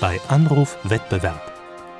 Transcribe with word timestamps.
bei 0.00 0.20
Anruf 0.28 0.76
Wettbewerb 0.84 1.40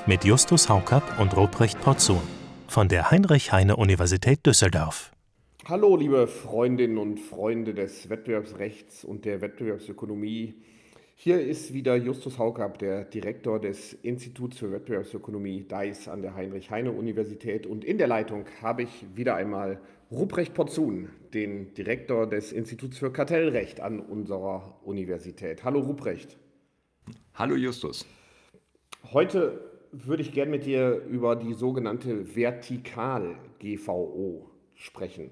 mit 0.07 0.23
Justus 0.23 0.69
Haukapp 0.69 1.19
und 1.19 1.35
Ruprecht 1.35 1.81
Porzun 1.81 2.21
von 2.69 2.89
der 2.89 3.11
Heinrich-Heine-Universität 3.11 4.45
Düsseldorf. 4.45 5.13
Hallo, 5.67 5.97
liebe 5.97 6.27
Freundinnen 6.27 6.99
und 6.99 7.19
Freunde 7.19 7.73
des 7.73 8.11
Wettbewerbsrechts 8.11 9.03
und 9.03 9.25
der 9.25 9.41
Wettbewerbsökonomie. 9.41 10.57
Hier 11.15 11.41
ist 11.41 11.73
wieder 11.73 11.97
Justus 11.97 12.39
Haukapp, 12.39 12.79
der 12.79 13.05
Direktor 13.07 13.59
des 13.59 13.95
Instituts 13.95 14.59
für 14.59 14.71
Wettbewerbsökonomie 14.73 15.63
DICE 15.63 16.09
an 16.09 16.21
der 16.21 16.35
Heinrich-Heine-Universität. 16.35 17.67
Und 17.67 17.83
in 17.83 17.97
der 17.97 18.09
Leitung 18.09 18.45
habe 18.61 18.83
ich 18.83 19.07
wieder 19.15 19.37
einmal 19.37 19.81
Ruprecht 20.11 20.53
Porzun, 20.53 21.09
den 21.33 21.73
Direktor 21.73 22.29
des 22.29 22.53
Instituts 22.53 22.99
für 22.99 23.11
Kartellrecht 23.11 23.81
an 23.81 24.01
unserer 24.01 24.81
Universität. 24.85 25.65
Hallo 25.65 25.81
Ruprecht. 25.81 26.37
Hallo 27.35 27.55
Justus. 27.55 28.07
Heute 29.13 29.61
würde 29.93 30.23
ich 30.23 30.33
gern 30.33 30.49
mit 30.49 30.65
dir 30.65 31.05
über 31.05 31.37
die 31.37 31.53
sogenannte 31.53 32.35
Vertikal-GVO 32.35 34.51
sprechen 34.75 35.31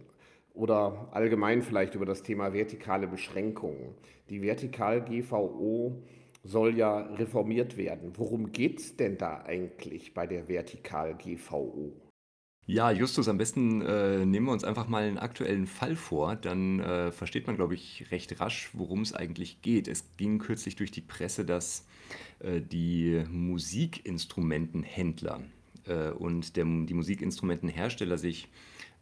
oder 0.53 1.09
allgemein 1.13 1.63
vielleicht 1.63 1.95
über 1.95 2.05
das 2.05 2.23
Thema 2.23 2.53
vertikale 2.53 3.07
Beschränkungen. 3.07 3.95
Die 4.29 4.43
Vertikal-GVO 4.43 6.03
soll 6.43 6.77
ja 6.77 7.07
reformiert 7.15 7.79
werden. 7.79 8.13
Worum 8.17 8.53
geht 8.53 8.81
es 8.81 8.97
denn 8.97 9.17
da 9.17 9.43
eigentlich 9.43 10.13
bei 10.13 10.27
der 10.27 10.47
Vertikal-GVO? 10.47 12.04
Ja, 12.67 12.91
Justus, 12.91 13.29
am 13.29 13.37
besten 13.37 13.83
äh, 13.83 14.25
nehmen 14.25 14.47
wir 14.47 14.53
uns 14.53 14.65
einfach 14.65 14.89
mal 14.89 15.03
einen 15.03 15.19
aktuellen 15.19 15.67
Fall 15.67 15.97
vor, 15.97 16.35
dann 16.35 16.81
äh, 16.81 17.13
versteht 17.13 17.47
man, 17.47 17.57
glaube 17.57 17.75
ich, 17.75 18.07
recht 18.11 18.41
rasch, 18.41 18.71
worum 18.73 19.03
es 19.03 19.13
eigentlich 19.13 19.61
geht. 19.61 19.87
Es 19.87 20.17
ging 20.17 20.39
kürzlich 20.39 20.75
durch 20.75 20.91
die 20.91 21.03
Presse, 21.03 21.45
dass 21.45 21.85
äh, 22.39 22.63
die 22.63 23.23
Musikinstrumentenhändler 23.29 25.43
äh, 25.87 26.09
und 26.13 26.57
der, 26.57 26.65
die 26.65 26.95
Musikinstrumentenhersteller 26.95 28.17
sich 28.17 28.49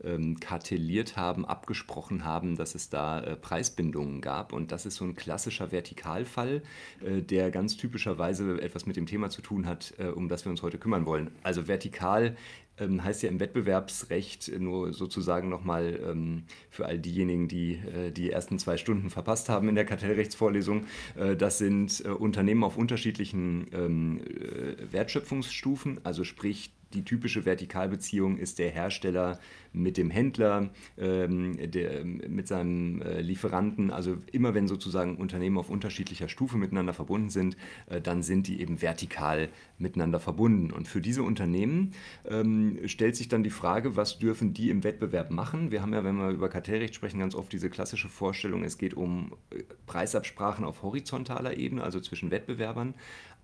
ähm, 0.04 0.38
kartelliert 0.40 1.16
haben, 1.16 1.44
abgesprochen 1.44 2.24
haben, 2.24 2.56
dass 2.56 2.74
es 2.74 2.90
da 2.90 3.20
äh, 3.20 3.36
Preisbindungen 3.36 4.20
gab. 4.20 4.52
Und 4.52 4.72
das 4.72 4.86
ist 4.86 4.96
so 4.96 5.04
ein 5.04 5.14
klassischer 5.14 5.72
Vertikalfall, 5.72 6.62
äh, 7.04 7.22
der 7.22 7.50
ganz 7.50 7.76
typischerweise 7.76 8.60
etwas 8.60 8.86
mit 8.86 8.96
dem 8.96 9.06
Thema 9.06 9.30
zu 9.30 9.42
tun 9.42 9.66
hat, 9.66 9.94
äh, 9.98 10.06
um 10.06 10.28
das 10.28 10.44
wir 10.44 10.50
uns 10.50 10.62
heute 10.62 10.78
kümmern 10.78 11.06
wollen. 11.06 11.30
Also 11.42 11.68
vertikal 11.68 12.36
ähm, 12.78 13.04
heißt 13.04 13.22
ja 13.22 13.28
im 13.28 13.40
Wettbewerbsrecht 13.40 14.58
nur 14.58 14.92
sozusagen 14.92 15.48
nochmal 15.48 16.00
ähm, 16.04 16.44
für 16.70 16.86
all 16.86 16.98
diejenigen, 16.98 17.48
die 17.48 17.74
äh, 17.74 18.10
die 18.10 18.30
ersten 18.30 18.58
zwei 18.58 18.76
Stunden 18.76 19.10
verpasst 19.10 19.48
haben 19.48 19.68
in 19.68 19.74
der 19.74 19.84
Kartellrechtsvorlesung, 19.84 20.86
äh, 21.16 21.36
das 21.36 21.58
sind 21.58 22.02
äh, 22.04 22.08
Unternehmen 22.08 22.64
auf 22.64 22.76
unterschiedlichen 22.76 23.68
ähm, 23.72 24.20
äh, 24.20 24.92
Wertschöpfungsstufen, 24.92 26.00
also 26.04 26.24
sprich 26.24 26.70
die 26.94 27.04
typische 27.04 27.44
Vertikalbeziehung 27.44 28.38
ist 28.38 28.58
der 28.58 28.70
Hersteller 28.70 29.38
mit 29.72 29.96
dem 29.96 30.10
Händler, 30.10 30.70
ähm, 30.98 31.56
der, 31.70 32.04
mit 32.04 32.46
seinem 32.46 33.00
äh, 33.02 33.20
Lieferanten. 33.20 33.90
Also 33.90 34.16
immer 34.30 34.54
wenn 34.54 34.68
sozusagen 34.68 35.16
Unternehmen 35.16 35.58
auf 35.58 35.70
unterschiedlicher 35.70 36.28
Stufe 36.28 36.58
miteinander 36.58 36.92
verbunden 36.92 37.30
sind, 37.30 37.56
äh, 37.86 38.00
dann 38.00 38.22
sind 38.22 38.46
die 38.48 38.60
eben 38.60 38.82
vertikal 38.82 39.48
miteinander 39.78 40.20
verbunden. 40.20 40.70
Und 40.70 40.88
für 40.88 41.00
diese 41.00 41.22
Unternehmen 41.22 41.92
ähm, 42.26 42.78
stellt 42.86 43.16
sich 43.16 43.28
dann 43.28 43.42
die 43.42 43.50
Frage, 43.50 43.96
was 43.96 44.18
dürfen 44.18 44.52
die 44.52 44.70
im 44.70 44.84
Wettbewerb 44.84 45.30
machen? 45.30 45.70
Wir 45.70 45.82
haben 45.82 45.92
ja, 45.92 46.04
wenn 46.04 46.16
wir 46.16 46.30
über 46.30 46.48
Kartellrecht 46.48 46.94
sprechen, 46.94 47.18
ganz 47.18 47.34
oft 47.34 47.52
diese 47.52 47.70
klassische 47.70 48.08
Vorstellung, 48.08 48.64
es 48.64 48.78
geht 48.78 48.94
um 48.94 49.32
äh, 49.50 49.62
Preisabsprachen 49.86 50.64
auf 50.64 50.82
horizontaler 50.82 51.56
Ebene, 51.56 51.82
also 51.82 52.00
zwischen 52.00 52.30
Wettbewerbern. 52.30 52.94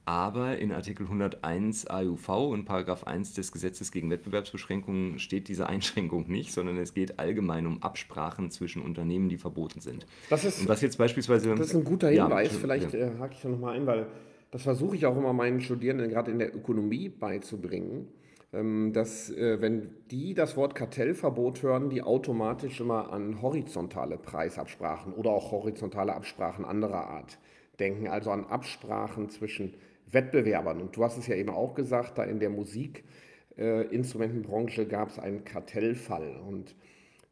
Aber 0.08 0.56
in 0.56 0.72
Artikel 0.72 1.02
101 1.02 1.86
AUV 1.90 2.30
und 2.50 2.64
Paragraph 2.64 3.04
1 3.04 3.34
des 3.34 3.52
Gesetzes 3.52 3.92
gegen 3.92 4.10
Wettbewerbsbeschränkungen 4.10 5.18
steht 5.18 5.48
diese 5.48 5.68
Einschränkung 5.68 6.28
nicht, 6.28 6.54
sondern 6.54 6.78
es 6.78 6.94
geht 6.94 7.18
allgemein 7.18 7.66
um 7.66 7.82
Absprachen 7.82 8.50
zwischen 8.50 8.80
Unternehmen, 8.80 9.28
die 9.28 9.36
verboten 9.36 9.82
sind. 9.82 10.06
Das 10.30 10.46
ist, 10.46 10.62
und 10.62 10.68
was 10.70 10.80
jetzt 10.80 10.96
beispielsweise, 10.96 11.54
das 11.54 11.66
ist 11.66 11.74
ein 11.74 11.84
guter 11.84 12.08
Hinweis, 12.08 12.54
ja, 12.54 12.58
vielleicht 12.58 12.94
ja. 12.94 13.00
äh, 13.00 13.18
hake 13.18 13.34
ich 13.34 13.42
da 13.42 13.50
nochmal 13.50 13.76
ein, 13.76 13.86
weil 13.86 14.06
das 14.50 14.62
versuche 14.62 14.96
ich 14.96 15.04
auch 15.04 15.14
immer 15.14 15.34
meinen 15.34 15.60
Studierenden 15.60 16.08
gerade 16.08 16.30
in 16.30 16.38
der 16.38 16.56
Ökonomie 16.56 17.10
beizubringen, 17.10 18.08
ähm, 18.54 18.94
dass 18.94 19.28
äh, 19.28 19.60
wenn 19.60 19.90
die 20.10 20.32
das 20.32 20.56
Wort 20.56 20.74
Kartellverbot 20.74 21.62
hören, 21.62 21.90
die 21.90 22.00
automatisch 22.00 22.80
immer 22.80 23.12
an 23.12 23.42
horizontale 23.42 24.16
Preisabsprachen 24.16 25.12
oder 25.12 25.32
auch 25.32 25.52
horizontale 25.52 26.14
Absprachen 26.14 26.64
anderer 26.64 27.08
Art 27.08 27.36
denken, 27.78 28.08
also 28.08 28.30
an 28.30 28.46
Absprachen 28.46 29.28
zwischen 29.28 29.74
Wettbewerbern. 30.10 30.80
Und 30.80 30.96
du 30.96 31.04
hast 31.04 31.18
es 31.18 31.26
ja 31.26 31.36
eben 31.36 31.50
auch 31.50 31.74
gesagt, 31.74 32.16
da 32.18 32.24
in 32.24 32.40
der 32.40 32.50
Musikinstrumentenbranche 32.50 34.82
äh, 34.82 34.86
gab 34.86 35.10
es 35.10 35.18
einen 35.18 35.44
Kartellfall. 35.44 36.40
Und 36.46 36.74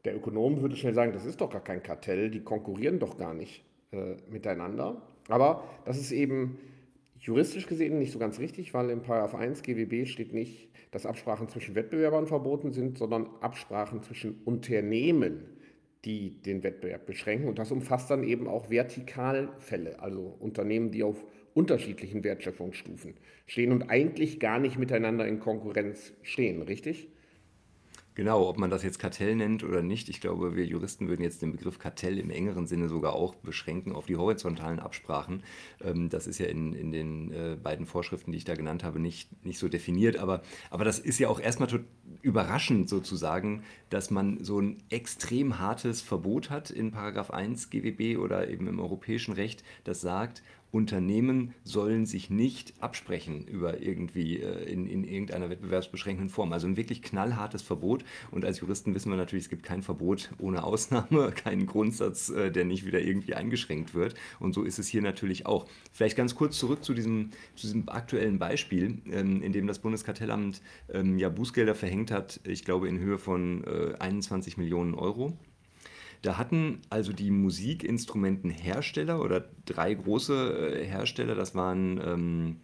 der 0.05 0.17
Ökonom 0.17 0.61
würde 0.61 0.77
schnell 0.77 0.95
sagen, 0.95 1.13
das 1.13 1.25
ist 1.25 1.41
doch 1.41 1.51
gar 1.51 1.65
kein 1.65 1.83
Kartell, 1.83 2.31
die 2.31 2.41
konkurrieren 2.41 2.99
doch 2.99 3.19
gar 3.19 3.35
nicht 3.35 3.65
äh, 3.93 4.17
miteinander. 4.31 5.03
Aber 5.29 5.65
das 5.85 5.99
ist 5.99 6.13
eben 6.13 6.59
juristisch 7.19 7.67
gesehen 7.67 7.99
nicht 7.99 8.13
so 8.13 8.19
ganz 8.19 8.39
richtig, 8.39 8.75
weil 8.75 8.91
im 8.91 9.03
1 9.11 9.63
GWB 9.63 10.07
steht 10.07 10.33
nicht, 10.33 10.69
dass 10.93 11.07
Absprachen 11.07 11.49
zwischen 11.49 11.75
Wettbewerbern 11.75 12.27
verboten 12.27 12.73
sind, 12.73 12.99
sondern 12.99 13.27
Absprachen 13.41 14.03
zwischen 14.03 14.41
Unternehmen, 14.45 15.45
die 16.05 16.41
den 16.43 16.63
Wettbewerb 16.63 17.07
beschränken. 17.07 17.49
Und 17.49 17.59
das 17.59 17.73
umfasst 17.73 18.11
dann 18.11 18.23
eben 18.23 18.47
auch 18.47 18.71
Vertikalfälle, 18.71 20.01
also 20.01 20.37
Unternehmen, 20.39 20.93
die 20.93 21.03
auf 21.03 21.25
unterschiedlichen 21.57 22.23
Wertschöpfungsstufen 22.23 23.15
stehen 23.47 23.73
und 23.73 23.89
eigentlich 23.89 24.39
gar 24.41 24.59
nicht 24.59 24.79
miteinander 24.79 25.27
in 25.27 25.41
Konkurrenz 25.41 26.13
stehen, 26.23 26.63
richtig? 26.63 27.09
Genau, 28.17 28.49
ob 28.49 28.57
man 28.57 28.71
das 28.71 28.83
jetzt 28.83 28.99
Kartell 28.99 29.37
nennt 29.37 29.63
oder 29.63 29.83
nicht, 29.83 30.09
ich 30.09 30.23
glaube, 30.23 30.57
wir 30.57 30.65
Juristen 30.65 31.07
würden 31.07 31.23
jetzt 31.23 31.43
den 31.43 31.53
Begriff 31.53 31.79
Kartell 31.79 32.19
im 32.19 32.31
engeren 32.31 32.67
Sinne 32.67 32.89
sogar 32.89 33.13
auch 33.13 33.35
beschränken 33.35 33.93
auf 33.93 34.07
die 34.07 34.17
horizontalen 34.17 34.81
Absprachen. 34.81 35.43
Ähm, 35.85 36.09
das 36.09 36.27
ist 36.27 36.39
ja 36.39 36.47
in, 36.47 36.73
in 36.73 36.93
den 36.93 37.31
äh, 37.31 37.59
beiden 37.63 37.85
Vorschriften, 37.85 38.33
die 38.33 38.39
ich 38.39 38.47
da 38.47 38.55
genannt 38.55 38.85
habe, 38.85 39.01
nicht, 39.01 39.45
nicht 39.45 39.59
so 39.59 39.69
definiert. 39.69 40.17
Aber, 40.17 40.41
aber 40.71 40.87
das 40.87 40.99
ist 40.99 41.19
ja 41.19 41.29
auch 41.29 41.39
erstmal 41.39 41.69
überraschend 42.23 42.89
sozusagen, 42.89 43.65
dass 43.91 44.11
man 44.11 44.43
so 44.43 44.61
ein 44.61 44.79
extrem 44.89 45.59
hartes 45.59 46.01
Verbot 46.01 46.49
hat 46.49 46.71
in 46.71 46.93
Paragraph 46.93 47.31
1 47.31 47.69
GWB 47.69 48.17
oder 48.17 48.49
eben 48.49 48.67
im 48.67 48.81
europäischen 48.81 49.35
Recht, 49.35 49.63
das 49.85 50.01
sagt, 50.01 50.43
Unternehmen 50.71 51.55
sollen 51.65 52.07
sich 52.07 52.29
nicht 52.29 52.75
absprechen 52.81 53.47
über 53.47 53.81
irgendwie 53.81 54.39
äh, 54.39 54.65
in, 54.65 54.87
in 54.87 55.05
irgendeiner 55.05 55.49
wettbewerbsbeschränkenden 55.49 56.29
Form. 56.29 56.53
Also 56.53 56.67
ein 56.67 56.77
wirklich 56.77 57.03
knallhartes 57.03 57.63
Verbot. 57.63 58.05
Und 58.31 58.45
als 58.45 58.61
Juristen 58.61 58.95
wissen 58.95 59.11
wir 59.11 59.17
natürlich, 59.17 59.45
es 59.45 59.51
gibt 59.51 59.63
kein 59.63 59.83
Verbot 59.83 60.31
ohne 60.39 60.65
Ausnahme, 60.65 61.33
keinen 61.35 61.67
Grundsatz, 61.67 62.29
äh, 62.29 62.51
der 62.51 62.65
nicht 62.65 62.85
wieder 62.85 63.01
irgendwie 63.01 63.35
eingeschränkt 63.35 63.95
wird. 63.95 64.15
Und 64.39 64.55
so 64.55 64.65
ist 64.65 64.79
es 64.79 64.89
hier 64.89 65.03
natürlich 65.03 65.47
auch. 65.47 65.67
Vielleicht 65.93 66.17
ganz 66.17 66.35
kurz 66.35 66.59
zurück 66.59 66.85
zu 66.85 66.95
diesem, 66.95 67.31
zu 67.55 67.67
diesem 67.67 67.89
aktuellen 67.89 68.39
Beispiel, 68.39 68.99
ähm, 69.11 69.43
in 69.43 69.53
dem 69.53 69.67
das 69.67 69.79
Bundeskartellamt 69.79 70.61
ähm, 70.93 71.19
ja 71.19 71.29
Bußgelder 71.29 71.75
verhängt 71.75 72.11
hat, 72.11 72.41
ich 72.45 72.65
glaube 72.65 72.89
in 72.89 72.99
Höhe 72.99 73.19
von 73.19 73.65
21 73.99 74.57
äh, 74.57 74.61
Millionen 74.61 74.95
Euro. 74.95 75.33
Da 76.27 76.39
hatten 76.39 76.81
also 76.91 77.13
die 77.13 77.31
Musikinstrumentenhersteller 77.31 79.23
oder 79.23 79.45
drei 79.65 79.95
große 79.95 80.81
äh, 80.81 80.85
Hersteller, 80.85 81.37
das 81.37 81.55
waren 81.55 82.01
ähm, 82.05 82.57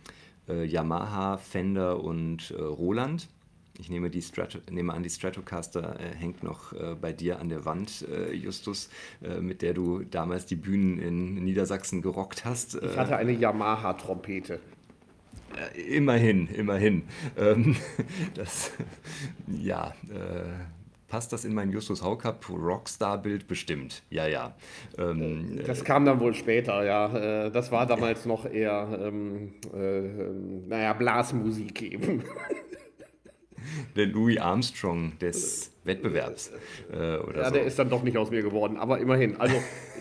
äh, 0.49 0.65
Yamaha, 0.65 1.37
Fender 1.37 2.03
und 2.03 2.51
äh, 2.51 2.61
Roland. 2.61 3.29
Ich 3.79 3.89
nehme, 3.89 4.11
die 4.11 4.21
Strato, 4.21 4.59
nehme 4.69 4.93
an, 4.93 5.05
die 5.05 5.11
Stratocaster 5.11 6.01
äh, 6.01 6.13
hängt 6.17 6.43
noch 6.43 6.73
äh, 6.73 6.97
bei 7.01 7.13
dir 7.13 7.39
an 7.39 7.51
der 7.51 7.65
Wand, 7.65 8.05
äh, 8.11 8.33
Justus, 8.33 8.91
mit 9.41 9.63
der 9.63 9.75
du 9.75 10.03
damals 10.03 10.47
die 10.47 10.57
Bühnen 10.57 10.99
in 10.99 11.35
Niedersachsen 11.45 12.03
gerockt 12.03 12.45
hast. 12.45 12.75
Ich 12.75 12.97
hatte 12.97 13.17
eine 13.17 13.31
Yamaha-Trompete. 13.31 14.59
Immerhin, 15.89 16.49
immerhin. 16.49 17.05
Ähm, 17.37 17.77
das, 18.35 18.73
ja, 19.47 19.95
passt 21.13 21.31
das 21.31 21.45
in 21.45 21.53
mein 21.53 21.71
Justus 21.71 22.03
Haukapp 22.03 22.49
Rockstar-Bild 22.49 23.47
bestimmt. 23.47 24.03
Ja, 24.09 24.27
ja. 24.27 24.55
Ähm, 24.97 25.61
das 25.67 25.85
kam 25.85 26.07
dann 26.07 26.21
wohl 26.21 26.33
später, 26.33 26.87
ja. 26.87 27.45
Äh, 27.45 27.51
das 27.51 27.71
war 27.71 27.85
damals 27.85 28.25
noch 28.25 28.51
eher, 28.51 28.99
ähm, 28.99 29.53
äh, 29.75 30.01
naja, 30.67 30.95
Blasmusik 30.95 31.83
eben. 31.83 32.25
Der 33.95 34.07
Louis 34.07 34.39
Armstrong 34.39 35.19
des 35.19 35.75
Wettbewerbs. 35.85 36.51
Äh, 36.91 37.17
ja, 37.17 37.45
so. 37.45 37.53
der 37.53 37.65
ist 37.65 37.79
dann 37.79 37.91
doch 37.91 38.03
nicht 38.03 38.17
aus 38.17 38.31
mir 38.31 38.43
geworden, 38.43 38.79
aber 38.79 38.99
immerhin. 38.99 39.39
Also, 39.39 39.57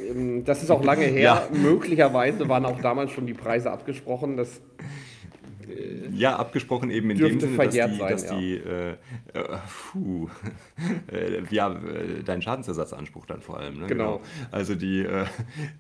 ähm, 0.10 0.46
das 0.46 0.64
ist 0.64 0.72
auch 0.72 0.84
lange 0.84 1.06
her. 1.08 1.22
Ja. 1.22 1.48
Möglicherweise 1.52 2.48
waren 2.48 2.66
auch 2.66 2.80
damals 2.80 3.12
schon 3.12 3.28
die 3.28 3.34
Preise 3.34 3.70
abgesprochen. 3.70 4.38
Das 4.38 4.62
ja, 6.14 6.36
abgesprochen 6.36 6.90
eben 6.90 7.10
in 7.12 7.18
dem 7.18 7.40
Sinne, 7.40 7.58
dass 7.58 7.70
die, 7.70 7.80
sein, 7.80 7.98
dass 7.98 8.26
ja. 8.26 8.40
die 8.40 8.56
äh, 8.56 8.92
äh, 9.34 9.58
puh, 9.92 10.30
äh, 11.12 11.44
ja, 11.50 11.74
äh, 11.74 12.24
dein 12.24 12.42
Schadensersatzanspruch 12.42 13.26
dann 13.26 13.42
vor 13.42 13.60
allem. 13.60 13.80
Ne? 13.80 13.88
Genau. 13.88 14.18
genau. 14.18 14.28
Also 14.52 14.76
die, 14.76 15.02
äh, 15.02 15.26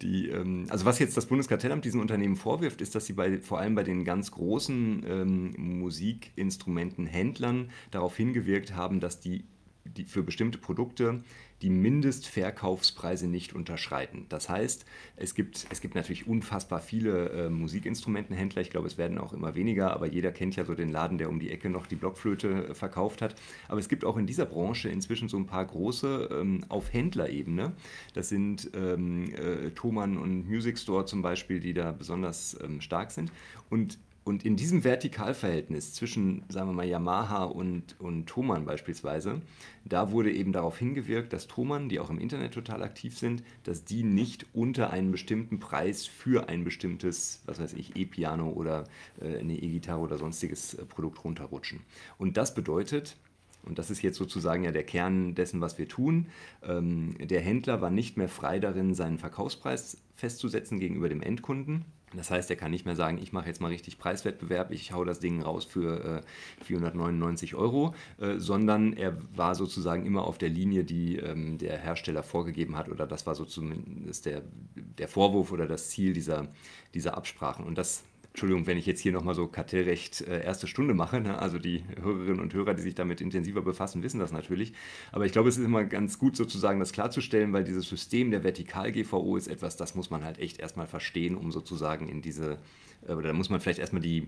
die 0.02 0.30
ähm, 0.30 0.68
also 0.70 0.86
was 0.86 1.00
jetzt 1.00 1.18
das 1.18 1.26
Bundeskartellamt 1.26 1.86
diesen 1.86 2.02
Unternehmen 2.02 2.36
vorwirft, 2.36 2.82
ist, 2.82 2.96
dass 2.96 3.06
sie 3.06 3.14
bei, 3.14 3.40
vor 3.40 3.60
allem 3.60 3.76
bei 3.76 3.84
den 3.84 4.06
ganz 4.06 4.32
großen 4.32 5.06
ähm, 5.08 5.54
Musikinstrumentenhändlern 5.58 7.72
darauf 7.92 8.16
hingewirkt 8.16 8.76
haben, 8.76 9.00
dass 9.00 9.20
die, 9.20 9.46
die 9.86 10.06
für 10.06 10.24
bestimmte 10.24 10.58
Produkte 10.58 11.24
die 11.62 11.69
Mindestverkaufspreise 11.69 13.28
nicht 13.28 13.54
unterschreiten. 13.54 14.25
Das 14.30 14.50
heißt, 14.50 14.86
es 15.16 15.36
gibt, 15.36 15.68
es 15.69 15.81
gibt 15.81 15.96
natürlich 15.96 16.28
unfassbar 16.28 16.80
viele 16.81 17.30
äh, 17.30 17.50
Musikinstrumentenhändler. 17.50 18.62
Ich 18.62 18.69
glaube, 18.69 18.88
es 18.88 18.98
werden 18.98 19.18
auch 19.18 19.34
immer 19.34 19.56
weniger, 19.56 19.94
aber 19.94 20.08
jeder 20.08 20.31
kennt 20.31 20.56
ja 20.56 20.66
so 20.66 20.74
den 20.74 20.90
Laden, 20.90 21.18
der 21.18 21.30
um 21.30 21.40
die 21.40 21.52
Ecke 21.52 21.69
noch 21.69 21.88
die 21.88 21.96
Blockflöte 21.96 22.69
äh, 22.69 22.74
verkauft 22.74 23.22
hat. 23.22 23.36
Aber 23.68 23.80
es 23.80 23.90
gibt 23.90 24.06
auch 24.06 24.18
in 24.18 24.25
dieser 24.25 24.46
Branche 24.46 24.90
inzwischen 24.90 25.30
so 25.30 25.38
ein 25.38 25.46
paar 25.46 25.66
große 25.66 26.30
ähm, 26.31 26.66
auf 26.69 26.92
Händlerebene. 26.92 27.74
Das 28.14 28.30
sind 28.30 28.72
ähm, 28.74 29.34
äh, 29.36 29.72
Thomann 29.72 30.18
und 30.18 30.48
Music 30.48 30.80
Store 30.80 31.06
zum 31.06 31.22
Beispiel, 31.22 31.60
die 31.60 31.74
da 31.74 31.92
besonders 31.92 32.57
ähm, 32.64 32.81
stark 32.81 33.12
sind. 33.12 33.31
Und 33.69 34.00
und 34.23 34.45
in 34.45 34.56
diesem 34.56 34.83
Vertikalverhältnis 34.83 35.94
zwischen, 35.94 36.44
sagen 36.47 36.69
wir 36.69 36.73
mal, 36.73 36.88
Yamaha 36.88 37.45
und, 37.45 38.00
und 38.00 38.27
Thomann 38.27 38.65
beispielsweise, 38.65 39.41
da 39.83 40.12
wurde 40.12 40.31
eben 40.31 40.53
darauf 40.53 40.77
hingewirkt, 40.77 41.33
dass 41.33 41.47
Thomann, 41.47 41.89
die 41.89 42.00
auch 42.00 42.12
im 42.12 42.19
Internet 42.19 42.53
total 42.53 42.83
aktiv 42.83 43.18
sind, 43.18 43.44
dass 43.63 43.83
die 43.83 44.03
nicht 44.03 44.45
unter 44.53 44.91
einen 44.91 45.12
bestimmten 45.12 45.59
Preis 45.59 46.06
für 46.06 46.50
ein 46.50 46.63
bestimmtes, 46.63 47.41
was 47.45 47.59
weiß 47.59 47.73
ich, 47.73 47.95
E-Piano 47.95 48.50
oder 48.50 48.83
äh, 49.19 49.39
eine 49.39 49.57
E-Gitarre 49.57 50.01
oder 50.01 50.19
sonstiges 50.19 50.75
äh, 50.75 50.85
Produkt 50.85 51.23
runterrutschen. 51.23 51.79
Und 52.19 52.38
das 52.38 52.53
bedeutet, 52.53 53.18
und 53.63 53.79
das 53.79 53.89
ist 53.89 54.03
jetzt 54.03 54.18
sozusagen 54.18 54.63
ja 54.63 54.71
der 54.71 54.83
Kern 54.83 55.33
dessen, 55.33 55.62
was 55.62 55.79
wir 55.79 55.88
tun. 55.88 56.27
Ähm, 56.62 57.15
der 57.19 57.41
Händler 57.41 57.81
war 57.81 57.89
nicht 57.89 58.18
mehr 58.18 58.29
frei 58.29 58.59
darin, 58.59 58.94
seinen 58.94 59.18
Verkaufspreis 59.18 59.97
festzusetzen 60.15 60.79
gegenüber 60.79 61.09
dem 61.09 61.23
Endkunden. 61.23 61.85
Das 62.13 62.30
heißt, 62.30 62.50
er 62.50 62.56
kann 62.58 62.72
nicht 62.72 62.86
mehr 62.86 62.96
sagen, 62.96 63.18
ich 63.22 63.31
mache 63.31 63.48
jetzt 63.48 63.62
mal 63.62 63.69
richtig 63.69 63.98
Preiswettbewerb, 63.98 64.72
ich 64.72 64.92
hau 64.92 65.06
das 65.06 65.19
Ding 65.19 65.42
raus 65.42 65.63
für 65.66 66.22
äh, 66.60 66.63
499 66.63 67.56
Euro, 67.56 67.96
äh, 68.19 68.38
sondern 68.38 68.94
er 68.94 69.18
war 69.36 69.56
sozusagen 69.56 70.06
immer 70.06 70.25
auf 70.25 70.38
der 70.38 70.50
Linie, 70.50 70.84
die 70.84 71.18
ähm, 71.18 71.58
der 71.58 71.78
Hersteller 71.78 72.24
vorgegeben 72.24 72.78
hat 72.78 72.90
oder 72.90 73.08
das 73.08 73.25
war 73.25 73.36
so 73.36 73.46
zumindest 73.46 74.25
der, 74.25 74.42
der 74.75 75.08
Vorwurf 75.08 75.52
oder 75.52 75.68
das 75.68 75.90
Ziel 75.90 76.13
dieser, 76.13 76.48
dieser 76.94 77.16
Absprachen. 77.16 77.66
Und 77.66 77.78
das 77.78 78.04
Entschuldigung, 78.31 78.66
wenn 78.66 78.78
ich 78.78 78.86
jetzt 78.86 79.01
hier 79.01 79.12
nochmal 79.12 79.36
so 79.36 79.48
Kartellrecht 79.48 80.22
äh, 80.22 80.44
erste 80.44 80.66
Stunde 80.66 80.94
mache. 80.94 81.19
Ne? 81.19 81.38
Also 81.38 81.60
die 81.60 81.83
Hörerinnen 82.01 82.39
und 82.39 82.54
Hörer, 82.54 82.74
die 82.74 82.81
sich 82.81 82.95
damit 82.95 83.19
intensiver 83.19 83.62
befassen, 83.62 84.04
wissen 84.04 84.19
das 84.19 84.31
natürlich. 84.31 84.72
Aber 85.12 85.25
ich 85.25 85.33
glaube, 85.33 85.50
es 85.50 85.57
ist 85.57 85.66
immer 85.66 85.83
ganz 85.83 86.18
gut 86.18 86.38
sozusagen 86.38 86.80
das 86.80 86.94
klarzustellen, 86.94 87.51
weil 87.51 87.66
dieses 87.66 87.89
System 87.89 88.31
der 88.31 88.45
Vertikal-GVO 88.45 89.36
ist 89.36 89.48
etwas, 89.48 89.75
das 89.75 89.95
muss 89.95 90.10
man 90.10 90.24
halt 90.24 90.39
echt 90.39 90.60
erstmal 90.60 90.88
verstehen, 90.88 91.36
um 91.36 91.51
sozusagen 91.51 92.07
in 92.07 92.22
diese, 92.22 92.57
äh, 93.06 93.13
oder 93.13 93.28
da 93.28 93.33
muss 93.33 93.50
man 93.50 93.60
vielleicht 93.60 93.80
erstmal 93.80 94.01
die, 94.01 94.28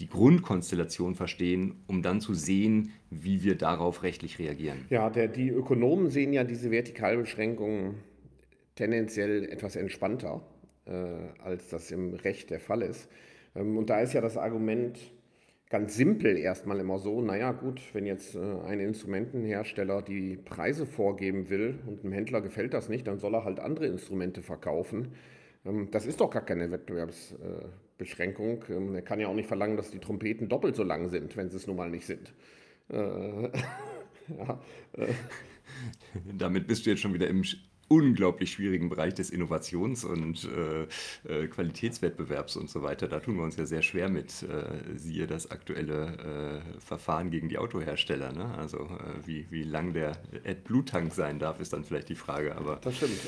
die 0.00 0.08
Grundkonstellation 0.08 1.14
verstehen, 1.14 1.76
um 1.86 2.02
dann 2.02 2.20
zu 2.20 2.34
sehen, 2.34 2.90
wie 3.10 3.44
wir 3.44 3.56
darauf 3.56 4.02
rechtlich 4.02 4.40
reagieren. 4.40 4.84
Ja, 4.90 5.10
der, 5.10 5.28
die 5.28 5.50
Ökonomen 5.50 6.10
sehen 6.10 6.32
ja 6.32 6.42
diese 6.42 6.72
Vertikalbeschränkungen 6.72 7.94
tendenziell 8.74 9.44
etwas 9.44 9.76
entspannter, 9.76 10.42
äh, 10.86 10.92
als 11.40 11.68
das 11.68 11.92
im 11.92 12.14
Recht 12.14 12.50
der 12.50 12.58
Fall 12.58 12.82
ist. 12.82 13.08
Ähm, 13.54 13.76
und 13.76 13.90
da 13.90 14.00
ist 14.00 14.12
ja 14.12 14.20
das 14.20 14.36
Argument 14.36 14.98
ganz 15.70 15.96
simpel 15.96 16.36
erstmal 16.38 16.78
immer 16.78 16.98
so, 16.98 17.20
naja 17.20 17.52
gut, 17.52 17.80
wenn 17.94 18.06
jetzt 18.06 18.34
äh, 18.36 18.38
ein 18.66 18.80
Instrumentenhersteller 18.80 20.02
die 20.02 20.36
Preise 20.36 20.86
vorgeben 20.86 21.48
will 21.50 21.78
und 21.86 22.04
einem 22.04 22.12
Händler 22.12 22.40
gefällt 22.40 22.74
das 22.74 22.88
nicht, 22.88 23.06
dann 23.06 23.18
soll 23.18 23.34
er 23.34 23.44
halt 23.44 23.58
andere 23.60 23.86
Instrumente 23.86 24.42
verkaufen. 24.42 25.14
Ähm, 25.64 25.88
das 25.90 26.06
ist 26.06 26.20
doch 26.20 26.30
gar 26.30 26.44
keine 26.44 26.70
Wettbewerbsbeschränkung. 26.70 28.64
Ähm, 28.68 28.94
er 28.94 29.02
kann 29.02 29.18
ja 29.20 29.28
auch 29.28 29.34
nicht 29.34 29.48
verlangen, 29.48 29.76
dass 29.76 29.90
die 29.90 29.98
Trompeten 29.98 30.48
doppelt 30.48 30.76
so 30.76 30.84
lang 30.84 31.08
sind, 31.08 31.36
wenn 31.36 31.50
sie 31.50 31.56
es 31.56 31.66
nun 31.66 31.76
mal 31.76 31.90
nicht 31.90 32.06
sind. 32.06 32.32
Äh, 32.88 32.96
ja, 34.38 34.60
äh. 34.92 35.12
Damit 36.38 36.66
bist 36.68 36.86
du 36.86 36.90
jetzt 36.90 37.00
schon 37.00 37.14
wieder 37.14 37.26
im 37.28 37.42
unglaublich 37.88 38.52
schwierigen 38.52 38.88
Bereich 38.88 39.14
des 39.14 39.30
Innovations- 39.30 40.04
und 40.04 40.48
äh, 41.26 41.42
äh, 41.44 41.46
Qualitätswettbewerbs 41.48 42.56
und 42.56 42.70
so 42.70 42.82
weiter. 42.82 43.08
Da 43.08 43.20
tun 43.20 43.36
wir 43.36 43.44
uns 43.44 43.56
ja 43.56 43.66
sehr 43.66 43.82
schwer 43.82 44.08
mit, 44.08 44.42
äh, 44.42 44.96
siehe 44.96 45.26
das 45.26 45.50
aktuelle 45.50 46.62
äh, 46.76 46.80
Verfahren 46.80 47.30
gegen 47.30 47.48
die 47.48 47.58
Autohersteller. 47.58 48.32
Ne? 48.32 48.54
Also 48.56 48.78
äh, 48.78 49.26
wie, 49.26 49.46
wie 49.50 49.62
lang 49.62 49.92
der 49.92 50.16
AdBlue-Tank 50.46 51.12
sein 51.12 51.38
darf, 51.38 51.60
ist 51.60 51.72
dann 51.72 51.84
vielleicht 51.84 52.08
die 52.08 52.14
Frage. 52.14 52.56
Aber, 52.56 52.76
das 52.82 52.96
stimmt. 52.96 53.20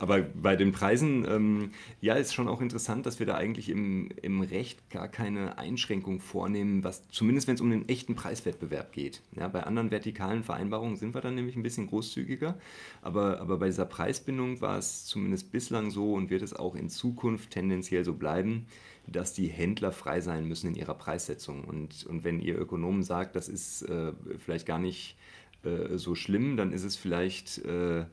Aber 0.00 0.20
bei 0.20 0.56
den 0.56 0.72
Preisen, 0.72 1.24
ähm, 1.28 1.70
ja, 2.00 2.14
ist 2.14 2.34
schon 2.34 2.48
auch 2.48 2.60
interessant, 2.60 3.06
dass 3.06 3.18
wir 3.18 3.26
da 3.26 3.36
eigentlich 3.36 3.68
im, 3.68 4.10
im 4.22 4.40
Recht 4.42 4.90
gar 4.90 5.08
keine 5.08 5.58
Einschränkung 5.58 6.20
vornehmen, 6.20 6.84
was 6.84 7.08
zumindest 7.08 7.48
wenn 7.48 7.54
es 7.54 7.60
um 7.60 7.70
den 7.70 7.88
echten 7.88 8.14
Preiswettbewerb 8.14 8.92
geht. 8.92 9.22
Ja, 9.36 9.48
bei 9.48 9.62
anderen 9.62 9.90
vertikalen 9.90 10.42
Vereinbarungen 10.42 10.96
sind 10.96 11.14
wir 11.14 11.20
dann 11.20 11.34
nämlich 11.34 11.56
ein 11.56 11.62
bisschen 11.62 11.86
großzügiger, 11.86 12.58
aber, 13.02 13.40
aber 13.40 13.58
bei 13.58 13.66
dieser 13.66 13.86
Preis 13.86 13.99
Preisbindung 14.00 14.62
war 14.62 14.78
es 14.78 15.04
zumindest 15.04 15.52
bislang 15.52 15.90
so 15.90 16.14
und 16.14 16.30
wird 16.30 16.40
es 16.40 16.54
auch 16.54 16.74
in 16.74 16.88
Zukunft 16.88 17.50
tendenziell 17.50 18.02
so 18.02 18.14
bleiben, 18.14 18.64
dass 19.06 19.34
die 19.34 19.46
Händler 19.46 19.92
frei 19.92 20.22
sein 20.22 20.48
müssen 20.48 20.68
in 20.68 20.74
ihrer 20.74 20.94
Preissetzung. 20.94 21.64
Und, 21.64 22.06
und 22.06 22.24
wenn 22.24 22.40
ihr 22.40 22.58
Ökonomen 22.58 23.02
sagt, 23.02 23.36
das 23.36 23.50
ist 23.50 23.82
äh, 23.82 24.14
vielleicht 24.38 24.64
gar 24.64 24.78
nicht 24.78 25.18
äh, 25.64 25.98
so 25.98 26.14
schlimm, 26.14 26.56
dann 26.56 26.72
ist 26.72 26.84
es 26.84 26.96
vielleicht, 26.96 27.62
äh, 27.66 28.00
äh, 28.00 28.06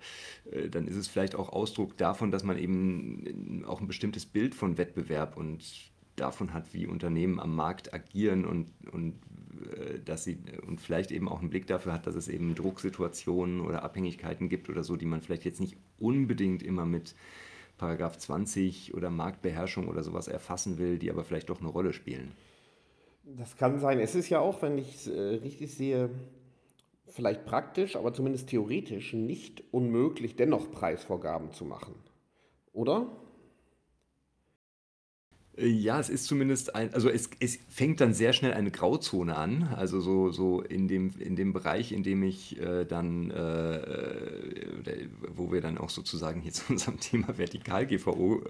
dann 0.69 0.89
ist 0.89 0.97
es 0.97 1.07
vielleicht 1.07 1.35
auch 1.35 1.47
Ausdruck 1.47 1.95
davon, 1.95 2.31
dass 2.31 2.43
man 2.43 2.57
eben 2.57 3.63
auch 3.65 3.79
ein 3.79 3.87
bestimmtes 3.87 4.25
Bild 4.25 4.55
von 4.55 4.77
Wettbewerb 4.77 5.37
und 5.37 5.63
davon 6.17 6.51
hat, 6.53 6.73
wie 6.73 6.85
Unternehmen 6.85 7.39
am 7.39 7.55
Markt 7.55 7.93
agieren 7.93 8.43
und, 8.43 8.67
und 8.91 9.13
dass 10.05 10.23
sie 10.23 10.37
und 10.65 10.81
vielleicht 10.81 11.11
eben 11.11 11.27
auch 11.27 11.39
einen 11.39 11.49
Blick 11.49 11.67
dafür 11.67 11.93
hat, 11.93 12.07
dass 12.07 12.15
es 12.15 12.27
eben 12.27 12.55
Drucksituationen 12.55 13.61
oder 13.61 13.83
Abhängigkeiten 13.83 14.49
gibt 14.49 14.69
oder 14.69 14.83
so, 14.83 14.95
die 14.95 15.05
man 15.05 15.21
vielleicht 15.21 15.45
jetzt 15.45 15.61
nicht 15.61 15.77
unbedingt 15.99 16.63
immer 16.63 16.85
mit 16.85 17.15
Paragraph 17.77 18.17
20 18.17 18.93
oder 18.93 19.09
Marktbeherrschung 19.09 19.87
oder 19.87 20.03
sowas 20.03 20.27
erfassen 20.27 20.77
will, 20.77 20.97
die 20.97 21.11
aber 21.11 21.23
vielleicht 21.23 21.49
doch 21.49 21.59
eine 21.59 21.69
Rolle 21.69 21.93
spielen. 21.93 22.31
Das 23.23 23.57
kann 23.57 23.79
sein. 23.79 23.99
Es 23.99 24.15
ist 24.15 24.29
ja 24.29 24.39
auch, 24.39 24.61
wenn 24.61 24.77
ich 24.77 24.95
es 24.95 25.07
äh, 25.07 25.19
richtig 25.19 25.73
sehe, 25.73 26.09
vielleicht 27.07 27.45
praktisch, 27.45 27.95
aber 27.95 28.13
zumindest 28.13 28.49
theoretisch 28.49 29.13
nicht 29.13 29.63
unmöglich, 29.71 30.35
dennoch 30.35 30.71
Preisvorgaben 30.71 31.51
zu 31.51 31.65
machen. 31.65 31.95
Oder? 32.73 33.07
Äh, 35.57 35.67
ja, 35.67 35.99
es 35.99 36.09
ist 36.09 36.25
zumindest 36.25 36.75
ein, 36.75 36.93
also 36.93 37.09
es, 37.09 37.29
es 37.39 37.59
fängt 37.69 38.01
dann 38.01 38.13
sehr 38.13 38.33
schnell 38.33 38.53
eine 38.53 38.71
Grauzone 38.71 39.35
an, 39.35 39.63
also 39.75 39.99
so, 39.99 40.31
so 40.31 40.61
in, 40.61 40.87
dem, 40.87 41.13
in 41.19 41.35
dem 41.35 41.53
Bereich, 41.53 41.91
in 41.91 42.03
dem 42.03 42.23
ich 42.23 42.59
äh, 42.59 42.85
dann, 42.85 43.31
äh, 43.31 43.75
äh 43.77 45.07
wo 45.29 45.51
wir 45.51 45.61
dann 45.61 45.77
auch 45.77 45.89
sozusagen 45.89 46.41
hier 46.41 46.51
zu 46.53 46.71
unserem 46.71 46.99
Thema 46.99 47.37
Vertikal-GVO 47.37 48.43